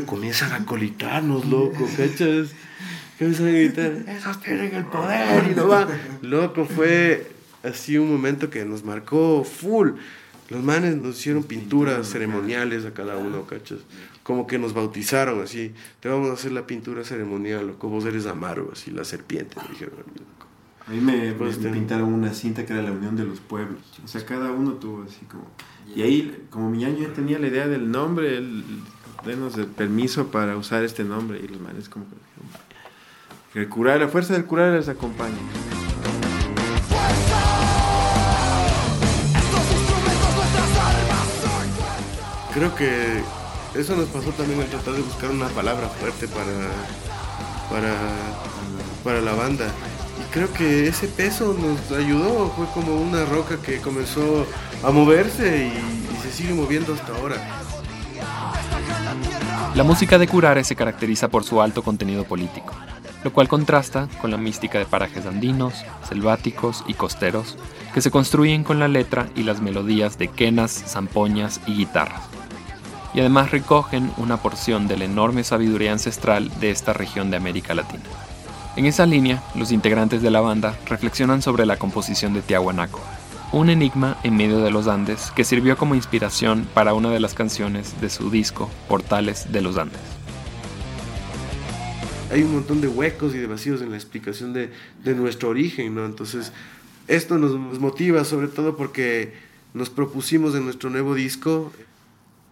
comienzan 0.06 0.52
a 0.54 0.66
colitarnos, 0.66 1.46
loco, 1.46 1.88
¿cachas? 1.98 2.50
Comienzan 3.18 3.48
a 3.48 3.52
gritar, 3.52 3.92
esos 4.08 4.42
tienen 4.42 4.76
el 4.76 4.86
poder 4.86 5.52
y 5.52 5.56
lo 5.56 5.68
van. 5.68 5.88
Loco, 6.22 6.66
fue 6.66 7.32
así 7.64 7.98
un 7.98 8.12
momento 8.12 8.50
que 8.50 8.66
nos 8.66 8.84
marcó 8.84 9.44
full. 9.44 9.92
Los 10.50 10.64
manes 10.64 10.96
nos 10.98 11.18
hicieron 11.18 11.44
pinturas 11.44 12.08
ceremoniales 12.08 12.86
a 12.86 12.94
cada 12.94 13.18
uno, 13.18 13.48
¿cachas? 13.48 13.80
Como 14.22 14.46
que 14.46 14.60
nos 14.60 14.74
bautizaron 14.74 15.42
así. 15.42 15.74
Te 16.00 16.10
vamos 16.10 16.30
a 16.30 16.34
hacer 16.34 16.52
la 16.52 16.68
pintura 16.68 17.04
ceremonial, 17.04 17.68
loco. 17.68 17.90
Vos 17.90 18.06
eres 18.06 18.28
Amaro, 18.28 18.70
así, 18.72 18.92
la 18.92 19.06
serpiente, 19.06 19.56
me 19.56 19.70
dijeron. 19.70 19.96
loco. 19.98 20.45
A 20.88 20.92
mí 20.92 21.00
me, 21.02 21.32
Pues, 21.34 21.58
me- 21.58 21.64
me 21.64 21.64
ten- 21.64 21.74
pintaron 21.74 22.14
una 22.14 22.32
cinta 22.34 22.66
que 22.66 22.74
era 22.74 22.82
la 22.84 22.92
unión 22.92 23.16
de 23.16 23.24
los 23.26 23.40
pueblos. 23.40 23.80
O 24.04 24.08
sea, 24.08 24.24
cada 24.26 24.52
uno 24.52 24.74
tuvo 24.74 25.04
así 25.04 25.26
como... 25.26 25.46
Y 25.96 26.02
ahí, 26.04 26.46
como 26.50 26.70
mi 26.70 26.84
año 26.86 27.08
ya 27.08 27.14
tenía 27.14 27.40
la 27.40 27.48
idea 27.48 27.68
del 27.68 27.90
nombre, 27.92 28.38
él, 28.38 28.64
denos 29.26 29.58
el 29.58 29.66
permiso 29.68 30.28
para 30.28 30.56
usar 30.58 30.84
este 30.84 31.04
nombre. 31.04 31.40
Y 31.44 31.48
los 31.48 31.60
manes 31.62 31.90
como 31.90 32.06
que... 32.06 32.16
Que 33.54 33.60
el 33.62 33.70
curar, 33.70 34.00
la 34.00 34.10
fuerza 34.10 34.34
del 34.34 34.46
curar 34.46 34.74
les 34.74 34.88
acompaña. 34.90 35.38
Creo 42.54 42.74
que 42.76 43.22
eso 43.76 43.96
nos 43.96 44.08
pasó 44.10 44.30
también 44.32 44.62
al 44.62 44.68
tratar 44.68 44.94
de 44.94 45.02
buscar 45.02 45.30
una 45.30 45.48
palabra 45.50 45.90
fuerte 45.90 46.28
para, 46.28 46.46
para, 47.70 47.94
para 49.04 49.22
la 49.22 49.34
banda. 49.34 49.68
Creo 50.36 50.52
que 50.52 50.90
ese 50.90 51.08
peso 51.08 51.56
nos 51.58 51.98
ayudó, 51.98 52.50
fue 52.58 52.66
como 52.74 52.98
una 52.98 53.24
roca 53.24 53.56
que 53.62 53.80
comenzó 53.80 54.46
a 54.84 54.92
moverse 54.92 55.66
y, 55.66 56.14
y 56.14 56.22
se 56.22 56.30
sigue 56.30 56.54
moviendo 56.54 56.94
hasta 56.94 57.16
ahora. 57.16 57.38
La 59.76 59.86
música 59.86 60.18
de 60.18 60.28
Curare 60.28 60.66
se 60.66 60.76
caracteriza 60.76 61.30
por 61.30 61.46
su 61.46 61.62
alto 61.62 61.84
contenido 61.84 62.26
político, 62.26 62.74
lo 63.24 63.32
cual 63.32 63.48
contrasta 63.48 64.10
con 64.20 64.30
la 64.30 64.36
mística 64.36 64.78
de 64.78 64.84
parajes 64.84 65.26
andinos, 65.26 65.86
selváticos 66.10 66.84
y 66.86 66.96
costeros, 66.96 67.56
que 67.94 68.02
se 68.02 68.12
construyen 68.12 68.66
con 68.66 68.78
la 68.78 68.90
letra 68.90 69.30
y 69.38 69.44
las 69.44 69.62
melodías 69.62 70.18
de 70.18 70.28
quenas, 70.28 70.84
zampoñas 70.86 71.62
y 71.66 71.76
guitarras. 71.76 72.24
Y 73.14 73.22
además 73.22 73.52
recogen 73.52 74.12
una 74.18 74.36
porción 74.36 74.90
de 74.90 74.98
la 74.98 75.06
enorme 75.06 75.46
sabiduría 75.46 75.94
ancestral 75.94 76.52
de 76.60 76.72
esta 76.72 76.92
región 76.92 77.32
de 77.32 77.38
América 77.38 77.74
Latina. 77.74 78.04
En 78.76 78.86
esa 78.86 79.06
línea, 79.06 79.42
los 79.56 79.72
integrantes 79.72 80.22
de 80.22 80.32
la 80.32 80.42
banda 80.42 80.78
reflexionan 80.86 81.42
sobre 81.42 81.66
la 81.66 81.78
composición 81.78 82.34
de 82.34 82.42
Tiahuanaco, 82.42 83.02
un 83.54 83.70
enigma 83.70 84.18
en 84.24 84.36
medio 84.36 84.60
de 84.60 84.70
los 84.70 84.88
Andes 84.88 85.32
que 85.36 85.46
sirvió 85.46 85.78
como 85.78 85.96
inspiración 85.96 86.68
para 86.74 86.94
una 86.94 87.10
de 87.10 87.22
las 87.22 87.34
canciones 87.34 88.00
de 88.02 88.10
su 88.10 88.30
disco 88.30 88.70
Portales 88.90 89.52
de 89.52 89.62
los 89.62 89.78
Andes. 89.78 90.02
hay 92.32 92.44
un 92.44 92.54
montón 92.54 92.82
de 92.82 92.90
huecos 92.90 93.34
y 93.34 93.38
de 93.38 93.48
vacíos 93.48 93.82
en 93.82 93.92
la 93.92 93.96
explicación 93.96 94.52
de, 94.52 94.72
de 95.04 95.16
nuestro 95.16 95.50
origen, 95.50 95.96
¿no? 95.96 96.06
Entonces, 96.06 96.52
esto 97.08 97.38
nos, 97.38 97.54
motiva 97.80 98.26
sobre 98.26 98.48
todo 98.48 98.76
porque 98.76 99.34
nos 99.74 99.90
propusimos 99.90 100.56
en 100.56 100.66
nuestro 100.66 100.90
nuevo 100.90 101.14
disco 101.14 101.72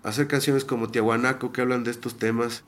hacer 0.04 0.28
canciones 0.28 0.64
como 0.64 0.90
Tiahuanaco 0.90 1.52
que 1.52 1.62
hablan 1.62 1.84
de 1.84 1.92
estos 1.92 2.18
temas 2.18 2.64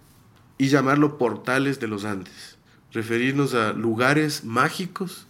y 0.57 0.69
llamarlo 0.69 1.17
Portales 1.17 1.79
de 1.79 1.87
los 1.87 2.05
Andes, 2.05 2.54
referirnos 2.95 3.53
a 3.53 3.73
lugares 3.73 4.45
mágicos, 4.45 5.27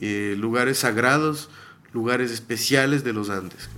eh, 0.00 0.36
lugares 0.38 0.78
sagrados, 0.78 1.50
lugares 1.92 2.30
especiales 2.30 3.02
de 3.02 3.12
los 3.12 3.28
Andes. 3.28 3.68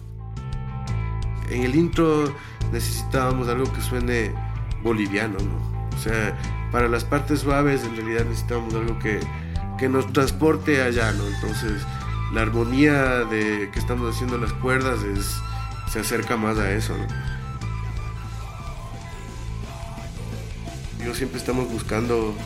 En 1.51 1.63
el 1.63 1.75
intro 1.75 2.33
necesitábamos 2.71 3.49
algo 3.49 3.73
que 3.73 3.81
suene 3.81 4.35
boliviano, 4.83 5.39
¿no? 5.39 5.89
O 5.97 6.01
sea, 6.01 6.39
para 6.71 6.87
las 6.87 7.05
partes 7.05 7.41
suaves 7.41 7.83
en 7.83 7.97
realidad 7.97 8.27
necesitábamos 8.27 8.75
algo 8.75 8.99
que, 8.99 9.21
que 9.79 9.89
nos 9.89 10.13
transporte 10.13 10.83
allá, 10.83 11.11
¿no? 11.13 11.27
Entonces, 11.27 11.83
la 12.35 12.43
armonía 12.43 13.25
de 13.25 13.71
que 13.73 13.79
estamos 13.79 14.15
haciendo 14.15 14.37
las 14.37 14.53
cuerdas 14.53 15.03
es, 15.03 15.35
se 15.91 16.01
acerca 16.01 16.37
más 16.37 16.59
a 16.59 16.71
eso, 16.73 16.95
¿no? 16.97 17.07
Yo 21.07 21.15
siempre 21.15 21.39
estamos 21.39 21.73
buscando 21.73 22.37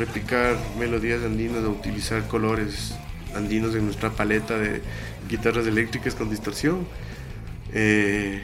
replicar 0.00 0.56
melodías 0.78 1.22
andinas 1.22 1.62
o 1.64 1.70
utilizar 1.70 2.26
colores 2.26 2.94
andinos 3.34 3.74
en 3.74 3.84
nuestra 3.84 4.10
paleta 4.10 4.58
de 4.58 4.80
guitarras 5.28 5.66
eléctricas 5.66 6.14
con 6.14 6.30
distorsión. 6.30 6.86
Eh, 7.72 8.40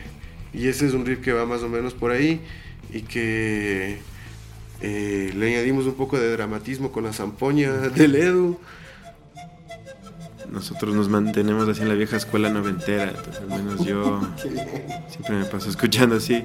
y 0.52 0.68
ese 0.68 0.86
es 0.86 0.92
un 0.92 1.04
riff 1.04 1.20
que 1.20 1.32
va 1.32 1.46
más 1.46 1.62
o 1.62 1.68
menos 1.68 1.94
por 1.94 2.10
ahí 2.10 2.40
y 2.92 3.02
que 3.02 3.98
eh, 4.82 5.32
le 5.34 5.54
añadimos 5.54 5.86
un 5.86 5.94
poco 5.94 6.18
de 6.18 6.30
dramatismo 6.30 6.92
con 6.92 7.04
la 7.04 7.12
zampoña 7.12 7.72
del 7.96 8.14
Edu. 8.14 8.58
Nosotros 10.50 10.94
nos 10.94 11.08
mantenemos 11.08 11.68
así 11.68 11.82
en 11.82 11.88
la 11.88 11.94
vieja 11.94 12.16
escuela 12.16 12.50
noventera, 12.50 13.10
entonces 13.16 13.42
al 13.42 13.48
menos 13.48 13.84
yo 13.84 14.20
siempre 15.08 15.36
me 15.36 15.44
paso 15.46 15.70
escuchando 15.70 16.16
así. 16.16 16.44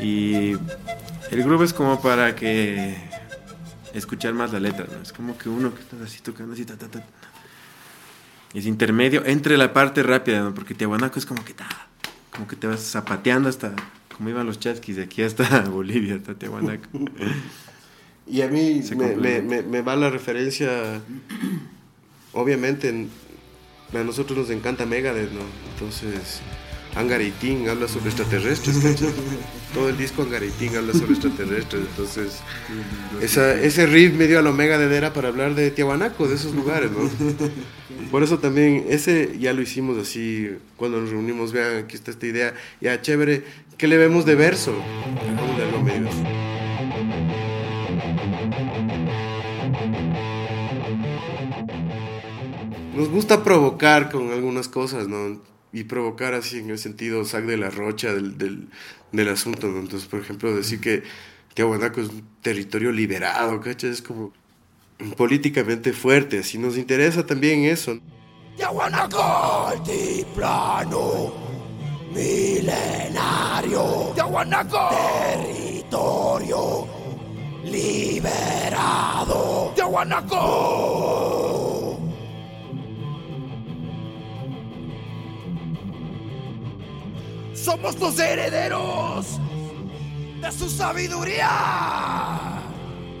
Y 0.00 0.52
el 1.30 1.44
groove 1.44 1.64
es 1.64 1.72
como 1.72 2.00
para 2.00 2.36
que 2.36 2.96
escuchar 3.94 4.34
más 4.34 4.52
la 4.52 4.60
letra, 4.60 4.86
¿no? 4.90 5.02
Es 5.02 5.12
como 5.12 5.36
que 5.38 5.48
uno 5.48 5.74
que 5.74 5.80
está 5.80 5.96
así 6.04 6.20
tocando 6.20 6.54
así, 6.54 6.64
ta, 6.64 6.76
ta, 6.76 6.88
ta, 6.88 7.00
ta. 7.00 7.06
Es 8.54 8.66
intermedio 8.66 9.24
entre 9.26 9.56
la 9.56 9.72
parte 9.72 10.02
rápida, 10.02 10.40
¿no? 10.40 10.54
Porque 10.54 10.74
Tiahuanaco 10.74 11.18
es 11.18 11.26
como 11.26 11.44
que 11.44 11.54
ta, 11.54 11.68
como 12.32 12.46
que 12.48 12.56
te 12.56 12.66
vas 12.66 12.80
zapateando 12.80 13.48
hasta, 13.48 13.72
como 14.16 14.28
iban 14.28 14.46
los 14.46 14.58
chasquis 14.58 14.96
de 14.96 15.04
aquí 15.04 15.22
hasta 15.22 15.60
Bolivia, 15.68 16.16
hasta 16.16 16.34
Tiahuanaco. 16.34 16.88
Y 18.26 18.42
a 18.42 18.48
mí 18.48 18.82
me, 18.96 19.16
me, 19.16 19.42
me- 19.42 19.62
me 19.62 19.82
va 19.82 19.96
la 19.96 20.10
referencia, 20.10 21.00
obviamente, 22.32 22.88
en- 22.88 23.10
a 23.92 24.04
nosotros 24.04 24.38
nos 24.38 24.50
encanta 24.50 24.86
Megadeth, 24.86 25.32
¿no? 25.32 25.40
Entonces, 25.72 26.40
Angaritín 26.94 27.68
habla 27.68 27.88
sobre 27.88 28.08
extraterrestres, 28.08 28.78
¿cachai? 28.78 29.08
Todo 29.74 29.88
el 29.88 29.96
disco 29.96 30.22
Angaritín 30.22 30.76
habla 30.76 30.92
sobre 30.92 31.12
extraterrestres, 31.12 31.82
entonces, 31.88 32.40
esa, 33.20 33.54
ese 33.54 33.86
riff 33.86 34.14
medio 34.14 34.38
a 34.40 34.42
la 34.42 34.50
Megadeth 34.50 34.90
era 34.92 35.12
para 35.12 35.28
hablar 35.28 35.54
de 35.54 35.70
Tiahuanaco, 35.70 36.26
de 36.26 36.34
esos 36.34 36.54
lugares, 36.54 36.90
¿no? 36.90 37.08
Por 38.10 38.24
eso 38.24 38.38
también, 38.38 38.86
ese 38.88 39.38
ya 39.38 39.52
lo 39.52 39.62
hicimos 39.62 39.98
así, 39.98 40.50
cuando 40.76 41.00
nos 41.00 41.10
reunimos, 41.10 41.52
vean, 41.52 41.84
aquí 41.84 41.94
está 41.94 42.10
esta 42.10 42.26
idea, 42.26 42.54
ya 42.80 43.00
chévere, 43.00 43.44
¿qué 43.78 43.86
le 43.86 43.96
vemos 43.96 44.26
de 44.26 44.34
verso? 44.34 44.74
Vamos 45.36 45.60
algo 45.60 45.82
medio 45.82 46.08
nos 53.00 53.08
gusta 53.08 53.42
provocar 53.42 54.10
con 54.10 54.30
algunas 54.30 54.68
cosas, 54.68 55.08
¿no? 55.08 55.40
Y 55.72 55.84
provocar 55.84 56.34
así 56.34 56.58
en 56.58 56.70
el 56.70 56.78
sentido 56.78 57.24
sac 57.24 57.44
de 57.44 57.56
la 57.56 57.70
rocha 57.70 58.12
del, 58.12 58.38
del, 58.38 58.68
del 59.12 59.28
asunto, 59.28 59.68
¿no? 59.68 59.78
Entonces, 59.78 60.08
por 60.08 60.20
ejemplo, 60.20 60.54
decir 60.54 60.80
que 60.80 61.02
Tiahuanaco 61.54 62.00
es 62.00 62.08
un 62.08 62.24
territorio 62.42 62.92
liberado, 62.92 63.60
¿cachai? 63.60 63.90
Es 63.90 64.02
como 64.02 64.32
políticamente 65.16 65.92
fuerte, 65.92 66.40
así 66.40 66.58
nos 66.58 66.76
interesa 66.76 67.24
también 67.24 67.64
eso. 67.64 67.98
Tiahuanaco, 68.56 69.68
altiplano, 69.68 71.32
milenario. 72.12 74.10
Tiahuanaco, 74.14 74.88
territorio 74.90 76.86
liberado. 77.64 79.72
Tiahuanaco. 79.74 81.69
Somos 87.62 87.98
los 88.00 88.18
herederos. 88.18 89.38
De 90.40 90.50
su 90.50 90.70
sabiduría, 90.70 91.50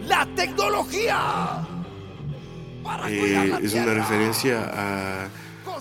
la 0.06 0.26
tecnología. 0.34 1.66
para 2.82 3.10
Eh, 3.10 3.58
es 3.62 3.74
una 3.74 3.92
referencia 3.92 4.62
a, 4.72 5.28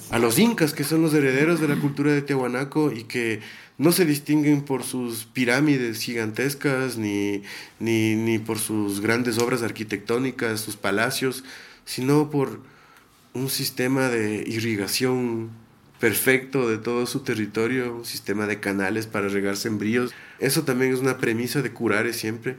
a 0.09 0.19
los 0.19 0.37
incas, 0.37 0.73
que 0.73 0.83
son 0.83 1.01
los 1.01 1.13
herederos 1.13 1.61
de 1.61 1.69
la 1.69 1.77
cultura 1.77 2.11
de 2.11 2.21
Tiahuanaco 2.21 2.91
y 2.91 3.05
que 3.05 3.39
no 3.77 3.93
se 3.93 4.03
distinguen 4.05 4.63
por 4.63 4.83
sus 4.83 5.23
pirámides 5.23 6.01
gigantescas 6.01 6.97
ni, 6.97 7.43
ni, 7.79 8.15
ni 8.15 8.39
por 8.39 8.59
sus 8.59 8.99
grandes 8.99 9.37
obras 9.37 9.63
arquitectónicas, 9.63 10.59
sus 10.59 10.75
palacios, 10.75 11.45
sino 11.85 12.29
por 12.29 12.59
un 13.33 13.49
sistema 13.49 14.09
de 14.09 14.43
irrigación 14.45 15.51
perfecto 15.99 16.69
de 16.69 16.77
todo 16.77 17.05
su 17.05 17.21
territorio, 17.21 17.95
un 17.95 18.05
sistema 18.05 18.47
de 18.47 18.59
canales 18.59 19.05
para 19.05 19.27
regar 19.27 19.57
sembríos. 19.57 20.11
Eso 20.39 20.63
también 20.63 20.93
es 20.93 20.99
una 20.99 21.17
premisa 21.17 21.61
de 21.61 21.71
Curare 21.71 22.13
siempre. 22.13 22.55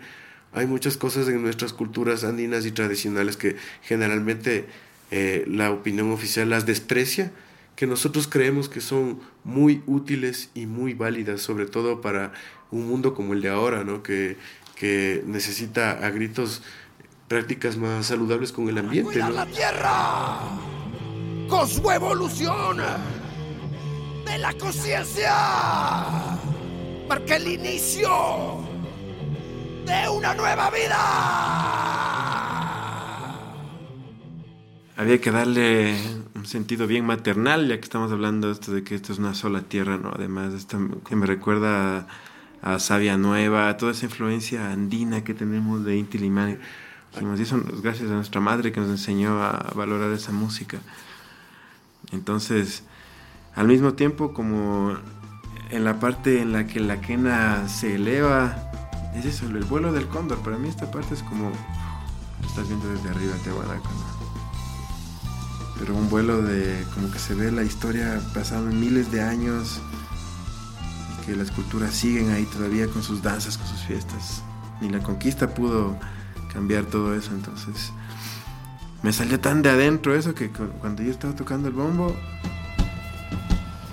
Hay 0.52 0.66
muchas 0.66 0.96
cosas 0.96 1.28
en 1.28 1.42
nuestras 1.42 1.72
culturas 1.72 2.24
andinas 2.24 2.66
y 2.66 2.72
tradicionales 2.72 3.36
que 3.36 3.56
generalmente 3.82 4.66
eh, 5.10 5.44
la 5.46 5.70
opinión 5.70 6.12
oficial 6.12 6.50
las 6.50 6.66
desprecia, 6.66 7.32
que 7.76 7.86
nosotros 7.86 8.28
creemos 8.28 8.68
que 8.68 8.80
son 8.80 9.20
muy 9.42 9.82
útiles 9.86 10.50
y 10.54 10.66
muy 10.66 10.92
válidas, 10.92 11.40
sobre 11.40 11.66
todo 11.66 12.00
para 12.00 12.32
un 12.70 12.86
mundo 12.86 13.14
como 13.14 13.32
el 13.32 13.40
de 13.40 13.48
ahora, 13.48 13.84
¿no? 13.84 14.02
que, 14.02 14.36
que 14.74 15.22
necesita 15.26 15.92
a 15.92 16.10
gritos 16.10 16.62
prácticas 17.26 17.76
más 17.76 18.06
saludables 18.06 18.52
con 18.52 18.68
el 18.68 18.76
ambiente. 18.76 19.12
Cuidar 19.12 19.30
¿no? 19.30 19.36
la 19.36 19.46
tierra 19.46 20.40
con 21.48 21.66
su 21.66 21.90
evolución 21.90 22.78
de 24.30 24.38
la 24.38 24.52
conciencia. 24.54 25.34
Marca 27.08 27.36
el 27.36 27.48
inicio 27.48 28.08
de 29.84 30.08
una 30.08 30.34
nueva 30.34 30.70
vida. 30.70 31.00
Había 34.96 35.20
que 35.20 35.30
darle 35.32 35.96
un 36.34 36.46
sentido 36.46 36.86
bien 36.86 37.04
maternal, 37.06 37.66
ya 37.68 37.76
que 37.78 37.84
estamos 37.84 38.12
hablando 38.12 38.48
de 38.48 38.52
esto 38.52 38.72
de 38.72 38.84
que 38.84 38.94
esto 38.94 39.12
es 39.12 39.18
una 39.18 39.34
sola 39.34 39.62
tierra, 39.62 39.96
¿no? 39.96 40.12
Además, 40.14 40.54
esto 40.54 40.78
que 41.08 41.16
me 41.16 41.26
recuerda 41.26 42.06
a, 42.62 42.74
a 42.74 42.78
Sabia 42.78 43.16
Nueva, 43.16 43.76
toda 43.78 43.92
esa 43.92 44.04
influencia 44.04 44.70
andina 44.70 45.24
que 45.24 45.34
tenemos 45.34 45.84
de 45.84 45.96
Inti 45.96 46.18
Limani. 46.18 46.56
Eso 47.40 47.56
es 47.56 47.82
gracias 47.82 48.08
a 48.10 48.14
nuestra 48.14 48.40
madre 48.40 48.70
que 48.70 48.78
nos 48.78 48.90
enseñó 48.90 49.42
a 49.42 49.72
valorar 49.74 50.12
esa 50.12 50.30
música. 50.30 50.78
Entonces, 52.12 52.84
al 53.54 53.66
mismo 53.68 53.94
tiempo, 53.94 54.32
como 54.32 54.94
en 55.70 55.84
la 55.84 56.00
parte 56.00 56.40
en 56.40 56.52
la 56.52 56.66
que 56.66 56.80
la 56.80 57.00
quena 57.00 57.68
se 57.68 57.94
eleva, 57.96 58.56
es 59.14 59.24
eso, 59.24 59.46
el 59.46 59.64
vuelo 59.64 59.92
del 59.92 60.06
cóndor. 60.08 60.38
Para 60.38 60.56
mí 60.56 60.68
esta 60.68 60.90
parte 60.90 61.14
es 61.14 61.22
como, 61.22 61.50
lo 62.40 62.48
estás 62.48 62.68
viendo 62.68 62.88
desde 62.88 63.08
arriba 63.10 63.32
de 63.34 63.38
Tehuanaco, 63.40 63.88
¿no? 63.88 64.20
Pero 65.78 65.94
un 65.96 66.10
vuelo 66.10 66.42
de, 66.42 66.84
como 66.94 67.10
que 67.10 67.18
se 67.18 67.34
ve 67.34 67.50
la 67.50 67.62
historia 67.62 68.20
pasando 68.34 68.70
miles 68.74 69.10
de 69.10 69.22
años, 69.22 69.80
que 71.24 71.34
las 71.34 71.50
culturas 71.50 71.94
siguen 71.94 72.30
ahí 72.30 72.44
todavía 72.44 72.86
con 72.88 73.02
sus 73.02 73.22
danzas, 73.22 73.56
con 73.56 73.66
sus 73.66 73.80
fiestas. 73.80 74.42
Ni 74.80 74.90
la 74.90 75.00
conquista 75.02 75.54
pudo 75.54 75.96
cambiar 76.52 76.84
todo 76.84 77.14
eso, 77.14 77.30
entonces 77.32 77.92
me 79.02 79.12
salió 79.12 79.40
tan 79.40 79.62
de 79.62 79.70
adentro 79.70 80.14
eso 80.14 80.34
que 80.34 80.50
cu- 80.50 80.68
cuando 80.80 81.02
yo 81.02 81.10
estaba 81.10 81.34
tocando 81.34 81.68
el 81.68 81.74
bombo, 81.74 82.14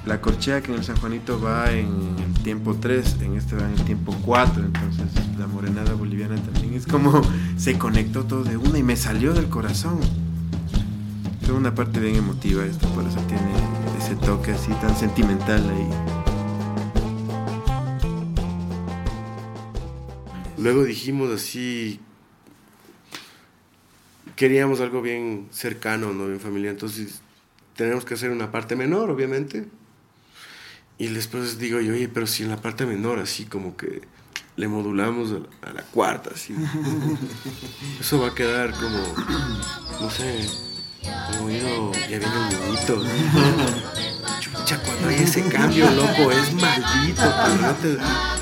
la 0.08 0.22
corchea 0.22 0.62
que 0.62 0.72
en 0.72 0.78
el 0.78 0.86
San 0.86 0.96
Juanito 0.96 1.40
va 1.40 1.70
en 1.72 2.16
el 2.26 2.34
tiempo 2.42 2.78
3, 2.80 3.18
en 3.22 3.36
este 3.36 3.56
va 3.58 3.66
en 3.66 3.74
el 3.74 3.84
tiempo 3.84 4.16
4, 4.26 4.64
entonces 4.64 5.06
la 5.38 5.48
morenada 5.48 5.94
boliviana 5.94 6.38
también 6.38 6.76
es 6.76 6.88
como 6.88 7.22
se 7.58 7.78
conectó 7.78 8.24
todo 8.24 8.44
de 8.46 8.56
una 8.56 8.80
y 8.80 8.84
me 8.84 8.96
salió 8.96 9.34
del 9.34 9.50
corazón. 9.50 10.00
Es 11.42 11.50
una 11.50 11.76
parte 11.76 12.00
bien 12.00 12.16
emotiva 12.16 12.66
esto, 12.66 12.88
por 12.90 13.06
eso 13.06 13.20
tiene 13.28 13.52
ese 13.98 14.16
toque 14.16 14.52
así 14.52 14.72
tan 14.82 14.96
sentimental 14.96 15.62
ahí. 15.70 15.90
Luego 20.58 20.86
dijimos 20.86 21.32
así, 21.32 22.00
queríamos 24.38 24.80
algo 24.80 25.02
bien 25.02 25.48
cercano, 25.52 26.14
¿no? 26.14 26.28
Bien 26.28 26.40
familiar, 26.40 26.74
entonces 26.74 27.22
tenemos 27.76 28.06
que 28.06 28.14
hacer 28.14 28.32
una 28.32 28.52
parte 28.52 28.76
menor, 28.76 29.10
obviamente. 29.10 29.68
Y 31.00 31.08
después 31.08 31.60
digo 31.60 31.80
yo, 31.80 31.94
oye, 31.94 32.08
pero 32.08 32.26
si 32.26 32.44
en 32.44 32.50
la 32.50 32.58
parte 32.58 32.86
menor, 32.86 33.20
así 33.20 33.46
como 33.46 33.78
que 33.78 34.02
le 34.56 34.68
modulamos 34.68 35.32
a 35.62 35.72
la, 35.72 35.84
cuarta, 35.84 36.32
así. 36.34 36.56
Eso 38.00 38.20
va 38.20 38.30
a 38.30 38.36
quedar 38.36 38.72
como, 38.72 38.98
no 40.02 40.10
sé, 40.10 40.50
como 41.32 41.52
ya 41.52 42.08
viene 42.08 42.26
el 42.26 42.32
niñito. 42.66 43.04
Chucha, 44.40 44.82
cuando 44.84 45.10
hay 45.10 45.18
ese 45.18 45.48
cambio, 45.48 45.88
loco, 45.92 46.32
es 46.32 46.54
maldito, 46.54 47.22
pero 47.22 47.56
no 47.62 47.74
te 47.76 47.96
da. 47.96 48.40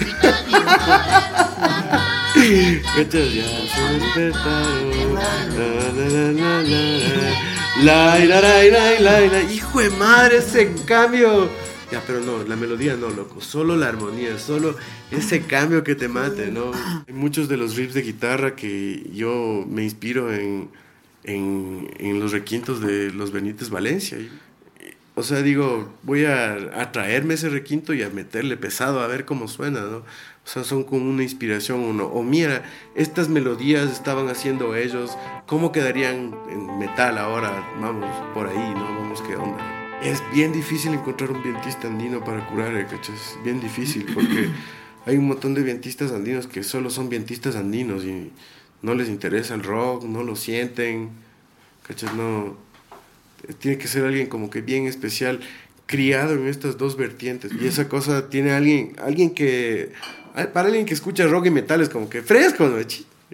Hijo 9.52 9.82
de 9.82 9.90
madre, 9.90 10.38
ese 10.38 10.74
cambio. 10.86 11.50
Pero 12.06 12.22
no, 12.22 12.44
la 12.44 12.56
melodía 12.56 12.96
no, 12.96 13.10
loco. 13.10 13.42
Solo 13.42 13.76
la 13.76 13.88
armonía, 13.88 14.38
solo 14.38 14.76
ese 15.12 15.42
cambio 15.42 15.84
que 15.84 15.96
te 15.96 16.08
mate, 16.08 16.52
¿no? 16.52 16.72
Hay 17.08 17.14
muchos 17.14 17.48
de 17.48 17.58
los 17.58 17.76
riffs 17.76 17.94
de 17.94 18.02
guitarra 18.02 18.56
que 18.56 19.10
yo 19.14 19.66
me 19.68 19.84
inspiro 19.84 20.34
en, 20.34 20.70
en, 21.24 22.20
los 22.20 22.32
requintos 22.32 22.82
de 22.82 23.12
los 23.12 23.32
Benítez 23.32 23.70
Valencia. 23.70 24.18
O 25.16 25.24
sea, 25.24 25.42
digo, 25.42 25.94
voy 26.04 26.26
a, 26.26 26.82
a 26.82 26.92
traerme 26.92 27.36
ese 27.36 27.50
requinto 27.50 27.94
y 27.94 28.04
a 28.04 28.10
meterle 28.10 28.58
pesado 28.58 29.00
a 29.00 29.08
ver 29.08 29.24
cómo 29.24 29.48
suena, 29.48 29.82
¿no? 29.82 29.98
O 29.98 30.48
sea, 30.48 30.64
son 30.64 30.84
como 30.84 31.10
una 31.10 31.24
inspiración 31.24 31.80
uno. 31.80 32.06
O 32.06 32.22
mira, 32.22 32.64
estas 32.94 33.30
melodías 33.30 33.92
estaban 33.92 34.30
haciendo 34.30 34.76
ellos, 34.76 35.18
¿cómo 35.48 35.72
quedarían 35.72 36.36
en 36.50 36.78
metal 36.78 37.18
ahora? 37.18 37.68
Vamos 37.82 38.06
por 38.34 38.48
ahí, 38.48 38.74
¿no? 38.76 38.84
Vamos, 38.84 39.22
¿qué 39.24 39.36
onda? 39.36 39.75
Es 40.06 40.22
bien 40.32 40.54
difícil 40.54 40.94
encontrar 40.94 41.32
un 41.32 41.42
vientista 41.42 41.88
andino 41.88 42.24
para 42.24 42.46
curar, 42.46 42.76
¿eh? 42.76 42.86
¿cachas? 42.88 43.16
Es 43.16 43.44
bien 43.44 43.60
difícil 43.60 44.06
porque 44.14 44.50
hay 45.08 45.18
un 45.18 45.28
montón 45.28 45.56
de 45.56 45.64
vientistas 45.64 46.12
andinos 46.12 46.46
que 46.46 46.62
solo 46.62 46.92
son 46.92 47.10
vientistas 47.10 47.56
andinos 47.56 48.04
y 48.04 48.32
no 48.84 48.94
les 48.94 49.10
interesa 49.10 49.56
el 49.56 49.64
rock, 49.64 50.04
no 50.04 50.22
lo 50.22 50.36
sienten, 50.36 51.10
¿cachas? 51.88 52.14
No, 52.14 52.56
tiene 53.58 53.80
que 53.80 53.88
ser 53.88 54.06
alguien 54.06 54.28
como 54.28 54.52
que 54.52 54.62
bien 54.62 54.86
especial, 54.86 55.40
criado 55.88 56.36
en 56.36 56.50
estas 56.50 56.78
dos 56.78 56.98
vertientes. 56.98 57.52
Y 57.60 57.66
esa 57.66 57.90
cosa 57.90 58.30
tiene 58.30 58.52
alguien, 58.52 58.96
alguien 59.02 59.34
que, 59.34 59.92
para 60.54 60.68
alguien 60.68 60.86
que 60.86 60.94
escucha 60.94 61.26
rock 61.26 61.48
y 61.48 61.50
metal 61.50 61.82
es 61.82 61.90
como 61.90 62.10
que 62.10 62.22
fresco, 62.22 62.68
¿no? 62.68 62.78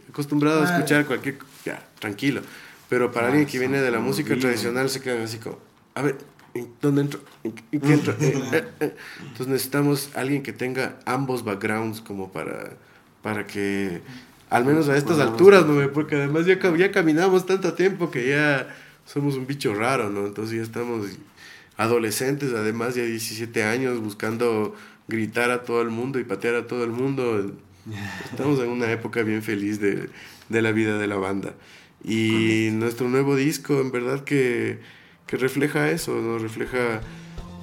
Acostumbrado 0.09 0.63
a 0.63 0.73
escuchar 0.73 1.05
cualquier, 1.05 1.37
ya, 1.65 1.85
tranquilo. 1.99 2.41
Pero 2.87 3.11
para 3.11 3.27
alguien 3.27 3.45
que 3.45 3.59
viene 3.59 3.81
de 3.81 3.91
la 3.91 3.99
música 3.99 4.37
tradicional 4.39 4.89
se 4.89 5.01
quedan 5.01 5.23
así 5.23 5.37
como, 5.37 5.59
a 5.95 6.01
ver, 6.01 6.30
¿en 6.53 6.73
¿dónde 6.81 7.01
entro? 7.01 7.21
¿En 7.43 7.53
qué- 7.53 7.63
en 7.71 7.81
qué 7.81 7.93
entro? 7.93 8.15
Eh, 8.19 8.47
eh, 8.51 8.63
eh. 8.79 8.95
Entonces 9.19 9.47
necesitamos 9.47 10.11
alguien 10.15 10.43
que 10.43 10.53
tenga 10.53 10.99
ambos 11.05 11.43
backgrounds 11.43 12.01
como 12.01 12.31
para, 12.31 12.77
para 13.21 13.47
que, 13.47 14.01
al 14.49 14.65
menos 14.65 14.89
a 14.89 14.97
estas 14.97 15.19
alturas, 15.19 15.65
¿no? 15.65 15.91
Porque 15.93 16.15
además 16.15 16.45
ya, 16.45 16.59
ya 16.77 16.91
caminamos 16.91 17.45
tanto 17.45 17.73
tiempo 17.73 18.11
que 18.11 18.29
ya 18.29 18.75
somos 19.05 19.35
un 19.35 19.47
bicho 19.47 19.73
raro, 19.73 20.09
¿no? 20.09 20.25
Entonces 20.27 20.57
ya 20.57 20.63
estamos 20.63 21.07
adolescentes, 21.77 22.53
además 22.53 22.95
ya 22.95 23.03
17 23.03 23.63
años, 23.63 23.99
buscando 24.01 24.75
gritar 25.07 25.51
a 25.51 25.63
todo 25.63 25.81
el 25.81 25.89
mundo 25.89 26.19
y 26.19 26.23
patear 26.23 26.55
a 26.55 26.67
todo 26.67 26.83
el 26.83 26.91
mundo. 26.91 27.51
Estamos 28.31 28.59
en 28.59 28.69
una 28.69 28.91
época 28.91 29.23
bien 29.23 29.41
feliz 29.43 29.79
de, 29.79 30.09
de 30.49 30.61
la 30.61 30.71
vida 30.71 30.97
de 30.97 31.07
la 31.07 31.15
banda. 31.15 31.53
Y 32.03 32.69
nuestro 32.73 33.09
nuevo 33.09 33.35
disco, 33.35 33.79
en 33.79 33.91
verdad 33.91 34.23
que, 34.23 34.79
que 35.31 35.37
refleja 35.37 35.89
eso, 35.89 36.11
¿no? 36.11 36.37
refleja 36.39 36.99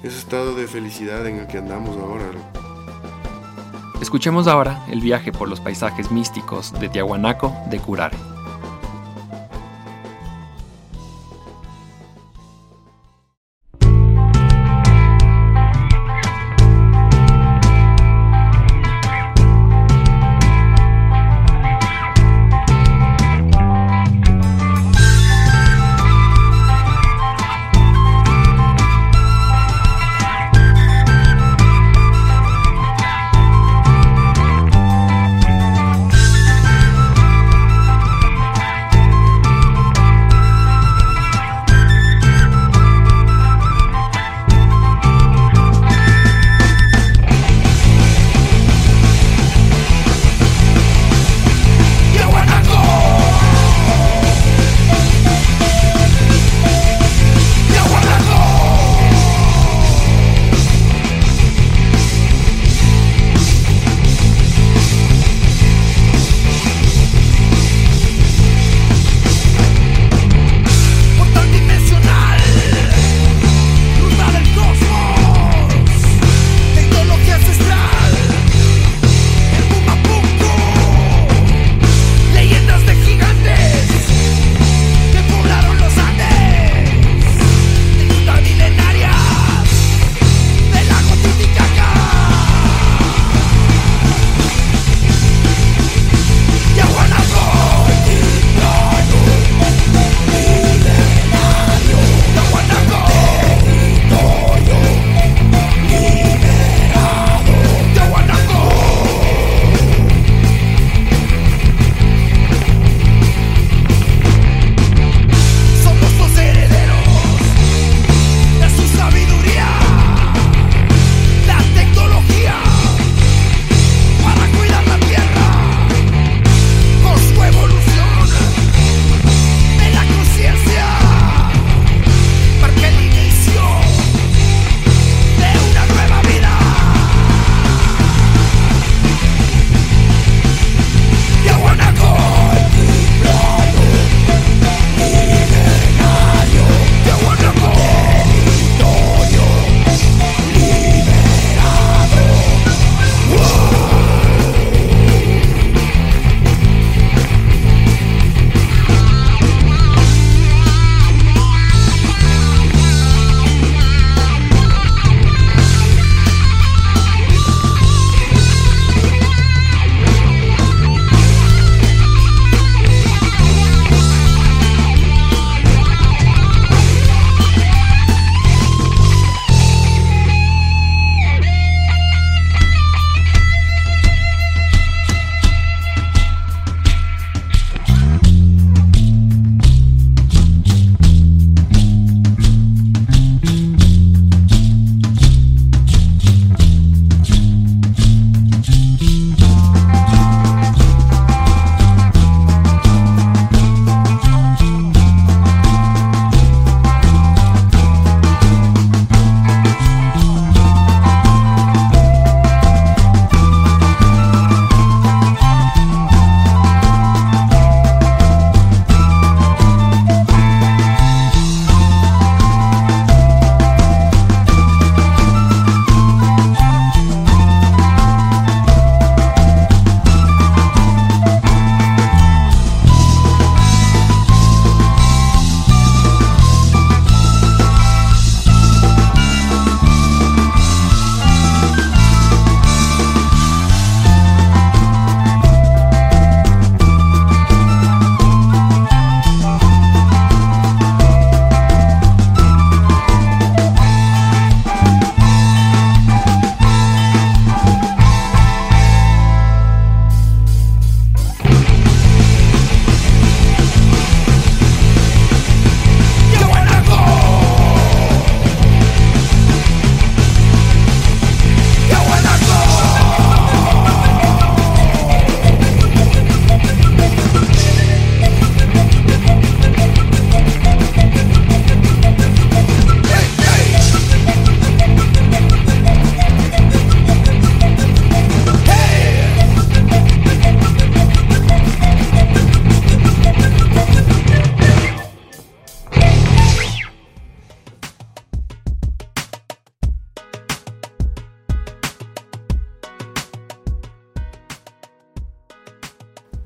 ese 0.01 0.17
estado 0.17 0.55
de 0.55 0.67
felicidad 0.67 1.27
en 1.27 1.35
el 1.35 1.45
que 1.45 1.59
andamos 1.59 1.95
ahora. 1.97 2.25
¿no? 2.33 4.01
Escuchemos 4.01 4.47
ahora 4.47 4.83
el 4.89 5.01
viaje 5.01 5.31
por 5.31 5.47
los 5.47 5.59
paisajes 5.59 6.11
místicos 6.11 6.73
de 6.79 6.89
Tiahuanaco 6.89 7.55
de 7.69 7.77
Curare. 7.77 8.17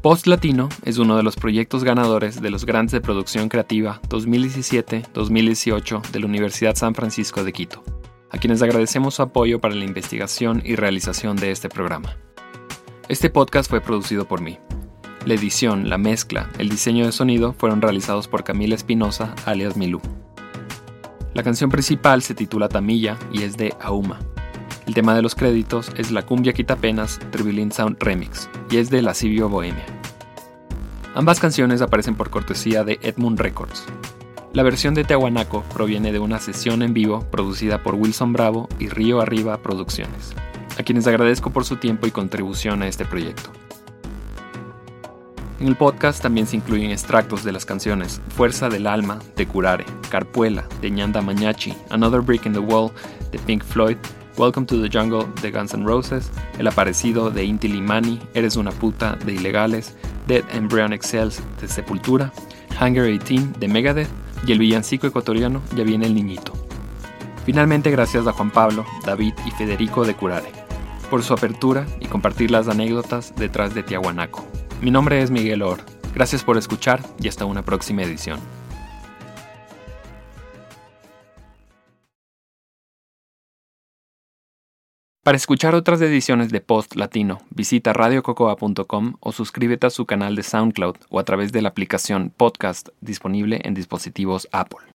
Post 0.03 0.27
Latino 0.27 0.67
es 0.83 0.97
uno 0.97 1.15
de 1.15 1.23
los 1.23 1.37
proyectos 1.37 1.85
ganadores 1.85 2.41
de 2.41 2.49
los 2.49 2.65
Grants 2.65 2.91
de 2.91 2.99
Producción 2.99 3.47
Creativa 3.47 4.01
2017-2018 4.09 6.01
de 6.11 6.19
la 6.19 6.25
Universidad 6.25 6.75
San 6.75 6.93
Francisco 6.93 7.45
de 7.45 7.53
Quito, 7.53 7.85
a 8.29 8.37
quienes 8.37 8.61
agradecemos 8.61 9.15
su 9.15 9.21
apoyo 9.21 9.61
para 9.61 9.75
la 9.75 9.85
investigación 9.85 10.61
y 10.65 10.75
realización 10.75 11.37
de 11.37 11.51
este 11.51 11.69
programa. 11.69 12.17
Este 13.07 13.29
podcast 13.29 13.69
fue 13.69 13.79
producido 13.79 14.27
por 14.27 14.41
mí. 14.41 14.59
La 15.25 15.35
edición, 15.35 15.89
la 15.89 15.97
mezcla, 15.97 16.49
el 16.57 16.67
diseño 16.67 17.05
de 17.05 17.13
sonido 17.13 17.53
fueron 17.53 17.81
realizados 17.81 18.27
por 18.27 18.43
Camila 18.43 18.75
Espinosa, 18.75 19.33
alias 19.45 19.77
Milú. 19.77 20.01
La 21.33 21.43
canción 21.43 21.69
principal 21.69 22.23
se 22.23 22.35
titula 22.35 22.67
Tamilla 22.67 23.17
y 23.31 23.43
es 23.43 23.55
de 23.55 23.73
Auma. 23.79 24.19
El 24.85 24.93
tema 24.93 25.15
de 25.15 25.21
los 25.21 25.33
créditos 25.33 25.91
es 25.95 26.11
la 26.11 26.25
cumbia 26.25 26.51
quitapenas 26.51 27.17
Tribilin 27.31 27.71
Sound 27.71 27.97
Remix 28.01 28.49
y 28.69 28.77
es 28.77 28.89
de 28.89 29.01
Lascivio 29.01 29.47
Bohemia. 29.47 29.85
Ambas 31.15 31.39
canciones 31.39 31.81
aparecen 31.81 32.15
por 32.15 32.29
cortesía 32.29 32.83
de 32.83 32.99
Edmund 33.01 33.39
Records. 33.39 33.85
La 34.51 34.61
versión 34.61 34.93
de 34.93 35.05
Tehuanaco 35.05 35.63
proviene 35.73 36.11
de 36.11 36.19
una 36.19 36.39
sesión 36.39 36.81
en 36.81 36.93
vivo 36.93 37.21
producida 37.31 37.81
por 37.81 37.95
Wilson 37.95 38.33
Bravo 38.33 38.67
y 38.77 38.89
Río 38.89 39.21
Arriba 39.21 39.57
Producciones, 39.57 40.33
a 40.77 40.83
quienes 40.83 41.07
agradezco 41.07 41.51
por 41.51 41.63
su 41.63 41.77
tiempo 41.77 42.05
y 42.05 42.11
contribución 42.11 42.81
a 42.81 42.87
este 42.87 43.05
proyecto. 43.05 43.51
En 45.61 45.67
el 45.67 45.77
podcast 45.77 46.21
también 46.21 46.45
se 46.45 46.57
incluyen 46.57 46.91
extractos 46.91 47.45
de 47.45 47.53
las 47.53 47.65
canciones 47.65 48.21
Fuerza 48.35 48.67
del 48.67 48.85
Alma 48.85 49.19
de 49.37 49.47
Curare, 49.47 49.85
Carpuela 50.09 50.67
de 50.81 50.91
Ñanda 50.91 51.21
Mañachi, 51.21 51.73
Another 51.89 52.19
Brick 52.19 52.45
in 52.45 52.51
the 52.51 52.59
Wall 52.59 52.91
de 53.31 53.39
Pink 53.39 53.63
Floyd 53.63 53.97
Welcome 54.35 54.65
to 54.65 54.81
the 54.81 54.89
Jungle 54.89 55.27
de 55.43 55.51
Guns 55.51 55.75
N' 55.75 55.85
Roses, 55.85 56.31
El 56.57 56.67
Aparecido 56.67 57.29
de 57.29 57.43
Inti 57.43 57.67
Limani, 57.67 58.19
Eres 58.33 58.55
una 58.55 58.71
puta 58.71 59.15
de 59.23 59.33
Ilegales, 59.33 59.95
Dead 60.25 60.43
Embryonic 60.51 61.03
Cells 61.03 61.43
de 61.61 61.67
Sepultura, 61.67 62.33
Hunger 62.81 63.05
18 63.05 63.59
de 63.59 63.67
Megadeth 63.67 64.09
y 64.47 64.51
el 64.51 64.59
villancico 64.59 65.05
ecuatoriano 65.05 65.61
Ya 65.75 65.83
viene 65.83 66.07
el 66.07 66.15
niñito. 66.15 66.53
Finalmente 67.45 67.91
gracias 67.91 68.25
a 68.25 68.33
Juan 68.33 68.49
Pablo, 68.49 68.85
David 69.05 69.33
y 69.45 69.51
Federico 69.51 70.03
de 70.03 70.15
Curare 70.15 70.51
por 71.11 71.21
su 71.21 71.33
apertura 71.35 71.85
y 71.99 72.07
compartir 72.07 72.49
las 72.49 72.67
anécdotas 72.67 73.35
detrás 73.35 73.75
de 73.75 73.83
Tiahuanaco. 73.83 74.43
Mi 74.81 74.89
nombre 74.89 75.21
es 75.21 75.29
Miguel 75.29 75.61
Or. 75.61 75.77
Gracias 76.15 76.43
por 76.43 76.57
escuchar 76.57 77.03
y 77.19 77.27
hasta 77.27 77.45
una 77.45 77.63
próxima 77.63 78.01
edición. 78.01 78.39
Para 85.23 85.37
escuchar 85.37 85.73
otras 85.73 86.01
ediciones 86.01 86.49
de 86.49 86.59
Post 86.59 86.97
Latino, 86.97 87.39
visita 87.49 87.93
radiococoa.com 87.93 89.13
o 89.21 89.31
suscríbete 89.31 89.87
a 89.87 89.89
su 89.89 90.05
canal 90.05 90.35
de 90.35 90.43
SoundCloud 90.43 90.97
o 91.09 91.17
a 91.17 91.23
través 91.23 91.53
de 91.53 91.61
la 91.61 91.69
aplicación 91.69 92.29
Podcast 92.35 92.89
disponible 92.99 93.61
en 93.63 93.73
dispositivos 93.73 94.49
Apple. 94.51 94.92